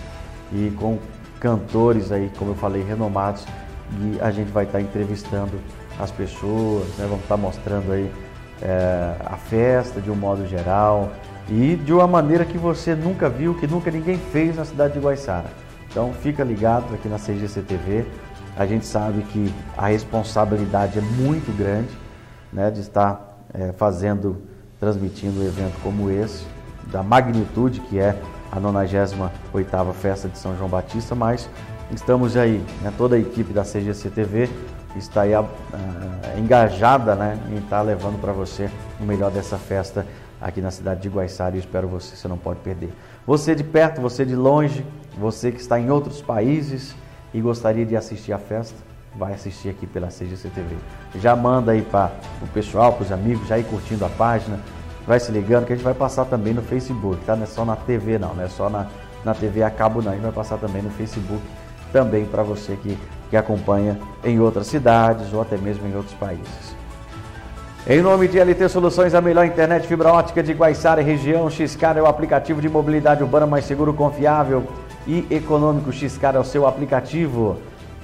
e 0.52 0.72
com 0.72 0.98
cantores 1.40 2.12
aí, 2.12 2.32
como 2.38 2.52
eu 2.52 2.56
falei, 2.56 2.84
renomados 2.84 3.46
e 4.02 4.20
a 4.20 4.32
gente 4.32 4.52
vai 4.52 4.66
estar 4.66 4.82
entrevistando 4.82 5.60
as 6.00 6.12
pessoas, 6.12 6.88
né? 6.98 7.06
vamos 7.08 7.22
estar 7.22 7.38
mostrando 7.38 7.92
aí 7.92 8.12
é, 8.62 9.16
a 9.26 9.38
festa 9.38 10.02
de 10.02 10.10
um 10.10 10.16
modo 10.16 10.48
geral 10.48 11.12
e 11.50 11.76
de 11.76 11.94
uma 11.94 12.08
maneira 12.08 12.44
que 12.44 12.58
você 12.58 12.96
nunca 12.96 13.30
viu, 13.30 13.54
que 13.56 13.68
nunca 13.68 13.90
ninguém 13.90 14.18
fez 14.18 14.58
na 14.58 14.66
cidade 14.66 14.94
de 14.94 15.00
Guaiçara. 15.00 15.50
Então 15.90 16.12
fica 16.14 16.44
ligado 16.44 16.94
aqui 16.94 17.08
na 17.08 17.18
CGC 17.18 17.62
TV. 17.62 18.06
A 18.58 18.66
gente 18.66 18.86
sabe 18.86 19.22
que 19.24 19.54
a 19.78 19.88
responsabilidade 19.88 21.00
é 21.00 21.02
muito 21.02 21.56
grande 21.56 21.90
né, 22.52 22.70
de 22.70 22.82
estar 22.82 23.27
é, 23.54 23.72
fazendo, 23.74 24.38
transmitindo 24.80 25.42
um 25.42 25.46
evento 25.46 25.80
como 25.82 26.10
esse, 26.10 26.46
da 26.92 27.04
magnitude 27.04 27.82
que 27.82 28.00
é 28.00 28.18
a 28.52 28.60
98ª 28.60 29.94
Festa 29.94 30.30
de 30.30 30.38
São 30.38 30.58
João 30.58 30.70
Batista, 30.70 31.14
mas 31.14 31.50
estamos 31.92 32.38
aí, 32.38 32.64
né, 32.82 32.94
toda 32.98 33.16
a 33.16 33.20
equipe 33.20 33.54
da 33.54 33.64
CGC 33.64 34.10
TV 34.10 34.50
está 34.96 35.22
aí 35.22 35.36
uh, 35.36 35.46
engajada 36.38 37.16
né, 37.16 37.38
em 37.52 37.58
estar 37.58 37.82
levando 37.82 38.20
para 38.20 38.32
você 38.32 38.70
o 39.00 39.04
melhor 39.04 39.32
dessa 39.32 39.58
festa 39.58 40.06
aqui 40.42 40.62
na 40.62 40.72
cidade 40.72 41.02
de 41.02 41.10
Guaiçara 41.10 41.56
e 41.56 41.60
espero 41.60 41.88
você, 41.88 42.16
você 42.16 42.28
não 42.28 42.38
pode 42.38 42.60
perder. 42.60 42.92
Você 43.26 43.56
de 43.56 43.64
perto, 43.64 44.02
você 44.02 44.26
de 44.26 44.36
longe, 44.36 44.86
você 45.18 45.52
que 45.52 45.60
está 45.60 45.80
em 45.80 45.90
outros 45.90 46.22
países 46.22 46.96
e 47.34 47.42
gostaria 47.42 47.86
de 47.86 47.96
assistir 47.96 48.34
a 48.34 48.38
festa, 48.38 48.78
vai 49.18 49.34
assistir 49.34 49.70
aqui 49.70 49.88
pela 49.88 50.08
CGC 50.08 50.50
TV. 50.50 50.76
Já 51.16 51.36
manda 51.36 51.72
aí 51.72 51.82
para 51.82 52.12
o 52.42 52.48
pessoal, 52.48 52.94
para 52.94 53.04
os 53.04 53.12
amigos, 53.12 53.48
já 53.48 53.58
ir 53.58 53.64
curtindo 53.64 54.06
a 54.06 54.10
página, 54.10 54.60
vai 55.06 55.20
se 55.20 55.32
ligando 55.32 55.66
que 55.66 55.74
a 55.74 55.76
gente 55.76 55.86
vai 55.86 55.94
passar 55.94 56.26
também 56.26 56.54
no 56.54 56.62
Facebook, 56.62 57.24
tá? 57.26 57.36
Não 57.36 57.44
é 57.44 57.48
só 57.48 57.66
na 57.66 57.76
TV 57.76 58.20
não, 58.20 58.36
não 58.36 58.44
é 58.44 58.48
só 58.48 58.70
na, 58.70 58.88
na 59.26 59.34
TV 59.34 59.64
a 59.64 59.70
cabo 59.70 60.02
não, 60.02 60.12
a 60.12 60.14
gente 60.16 60.24
vai 60.24 60.32
passar 60.32 60.58
também 60.58 60.82
no 60.82 60.90
Facebook 60.92 61.42
também 61.92 62.26
para 62.26 62.44
você 62.44 62.76
que, 62.76 62.98
que 63.30 63.38
acompanha 63.38 63.98
em 64.24 64.40
outras 64.40 64.68
cidades 64.68 65.34
ou 65.34 65.42
até 65.42 65.58
mesmo 65.58 65.88
em 65.88 65.96
outros 65.96 66.14
países. 66.16 66.76
Em 67.90 68.02
nome 68.02 68.28
de 68.28 68.38
LT 68.38 68.68
Soluções, 68.68 69.14
a 69.14 69.22
melhor 69.22 69.46
internet 69.46 69.88
fibra 69.88 70.12
ótica 70.12 70.44
de 70.44 70.52
Guaiçara 70.52 71.02
e 71.02 71.06
região, 71.06 71.50
Xcar 71.50 71.98
é 71.98 72.02
o 72.02 72.06
aplicativo 72.06 72.62
de 72.62 72.68
mobilidade 72.68 73.24
urbana 73.24 73.48
mais 73.48 73.64
seguro, 73.64 73.94
confiável 73.94 74.68
e 75.08 75.26
econômico. 75.32 75.90
Xcar 75.94 76.36
é 76.36 76.40
o 76.40 76.44
seu 76.44 76.68
aplicativo. 76.68 77.58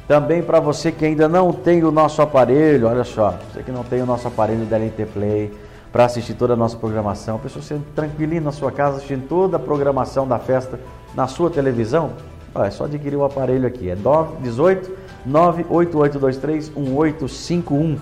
Também 0.08 0.44
para 0.44 0.60
você 0.60 0.92
que 0.92 1.06
ainda 1.06 1.30
não 1.30 1.54
tem 1.54 1.84
o 1.84 1.92
nosso 1.92 2.22
aparelho, 2.22 2.88
olha 2.88 3.04
só, 3.04 3.36
você 3.52 3.63
que 3.63 3.72
não 3.72 3.84
tem 3.84 4.02
o 4.02 4.06
nosso 4.06 4.28
aparelho 4.28 4.66
da 4.66 4.78
LT 4.78 5.06
Play, 5.06 5.52
para 5.94 6.06
assistir 6.06 6.34
toda 6.34 6.54
a 6.54 6.56
nossa 6.56 6.76
programação. 6.76 7.36
A 7.36 7.39
pessoa 7.39 7.63
sendo 7.63 7.86
tranquilinha 7.96 8.42
na 8.42 8.52
sua 8.52 8.72
casa, 8.72 8.98
assistindo 8.98 9.28
toda 9.30 9.58
a 9.58 9.60
programação 9.60 10.28
da 10.28 10.39
festa 10.39 10.80
na 11.13 11.28
sua 11.28 11.52
televisão. 11.52 12.13
é 12.56 12.70
só 12.72 12.86
adquirir 12.86 13.16
o 13.16 13.24
aparelho 13.24 13.68
aqui. 13.68 13.92
É 13.92 13.96
18 13.96 14.92
98823 15.24 16.70
1851. 16.76 18.00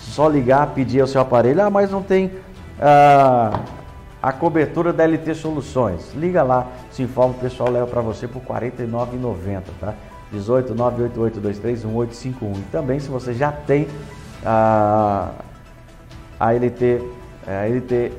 Só 0.00 0.28
ligar, 0.28 0.66
pedir 0.68 1.02
o 1.02 1.06
seu 1.06 1.22
aparelho. 1.22 1.62
Ah, 1.62 1.70
mas 1.70 1.90
não 1.90 2.02
tem 2.02 2.30
ah, 2.78 3.58
a 4.22 4.32
cobertura 4.32 4.92
da 4.92 5.06
LT 5.06 5.34
Soluções. 5.34 6.12
Liga 6.14 6.42
lá, 6.42 6.66
se 6.90 7.02
informa, 7.02 7.34
o 7.34 7.38
pessoal 7.38 7.70
leva 7.70 7.86
para 7.86 8.02
você 8.02 8.28
por 8.28 8.42
R$ 8.42 8.70
49,90, 8.70 9.62
tá? 9.80 9.94
18 10.32 10.74
98823 10.74 11.84
1851. 11.84 12.52
E 12.52 12.64
também 12.70 13.00
se 13.00 13.08
você 13.08 13.34
já 13.34 13.50
tem 13.50 13.88
a, 14.44 15.30
a 16.38 16.52
LT 16.52 17.02
é, 17.46 17.68
ele 17.68 17.80
ter 17.80 18.12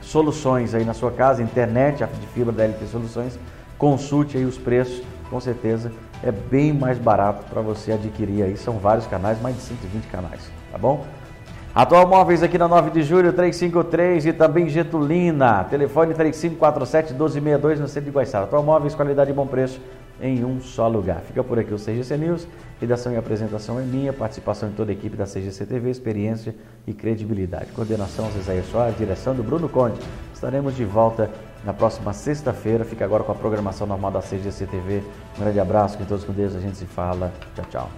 soluções 0.00 0.74
aí 0.74 0.84
na 0.84 0.94
sua 0.94 1.10
casa, 1.10 1.42
internet 1.42 2.04
de 2.20 2.26
fibra 2.28 2.52
da 2.52 2.64
LT 2.64 2.86
Soluções, 2.86 3.38
consulte 3.78 4.36
aí 4.36 4.44
os 4.44 4.58
preços, 4.58 5.02
com 5.30 5.40
certeza 5.40 5.90
é 6.22 6.32
bem 6.32 6.72
mais 6.72 6.98
barato 6.98 7.44
para 7.50 7.60
você 7.60 7.92
adquirir 7.92 8.42
aí. 8.42 8.56
São 8.56 8.78
vários 8.78 9.06
canais, 9.06 9.40
mais 9.42 9.56
de 9.56 9.62
120 9.62 10.04
canais, 10.06 10.50
tá 10.72 10.78
bom? 10.78 11.04
Atual 11.74 12.06
Móveis 12.06 12.40
aqui 12.40 12.56
na 12.56 12.68
9 12.68 12.90
de 12.90 13.02
julho, 13.02 13.32
353 13.32 14.26
e 14.26 14.32
também 14.32 14.68
Getulina. 14.68 15.64
Telefone 15.64 16.14
3547-1262 16.14 17.78
no 17.78 17.88
centro 17.88 18.10
de 18.10 18.16
Guaiçara. 18.16 18.44
Atual 18.44 18.62
Móveis, 18.62 18.94
qualidade 18.94 19.32
e 19.32 19.34
bom 19.34 19.44
preço 19.44 19.80
em 20.20 20.44
um 20.44 20.60
só 20.60 20.86
lugar. 20.86 21.20
Fica 21.22 21.42
por 21.42 21.58
aqui 21.58 21.74
o 21.74 21.76
CGC 21.76 22.16
News. 22.16 22.46
Redação 22.80 23.12
e 23.12 23.16
apresentação 23.16 23.80
é 23.80 23.82
minha, 23.82 24.12
participação 24.12 24.68
de 24.68 24.76
toda 24.76 24.92
a 24.92 24.94
equipe 24.94 25.16
da 25.16 25.24
CGC 25.24 25.66
TV, 25.66 25.90
experiência 25.90 26.54
e 26.86 26.92
credibilidade. 26.92 27.72
Coordenação 27.72 28.30
Zé 28.40 28.62
Soares, 28.62 28.96
direção 28.96 29.34
do 29.34 29.42
Bruno 29.42 29.68
Conde. 29.68 29.98
Estaremos 30.32 30.76
de 30.76 30.84
volta 30.84 31.28
na 31.64 31.74
próxima 31.74 32.12
sexta-feira. 32.12 32.84
Fica 32.84 33.04
agora 33.04 33.24
com 33.24 33.32
a 33.32 33.34
programação 33.34 33.84
normal 33.84 34.12
da 34.12 34.20
CGC 34.20 34.66
TV. 34.66 35.02
Um 35.36 35.42
grande 35.42 35.58
abraço, 35.58 35.98
que 35.98 36.04
todos 36.04 36.22
com 36.22 36.32
Deus 36.32 36.54
a 36.54 36.60
gente 36.60 36.76
se 36.76 36.86
fala. 36.86 37.32
Tchau, 37.56 37.64
tchau. 37.68 37.90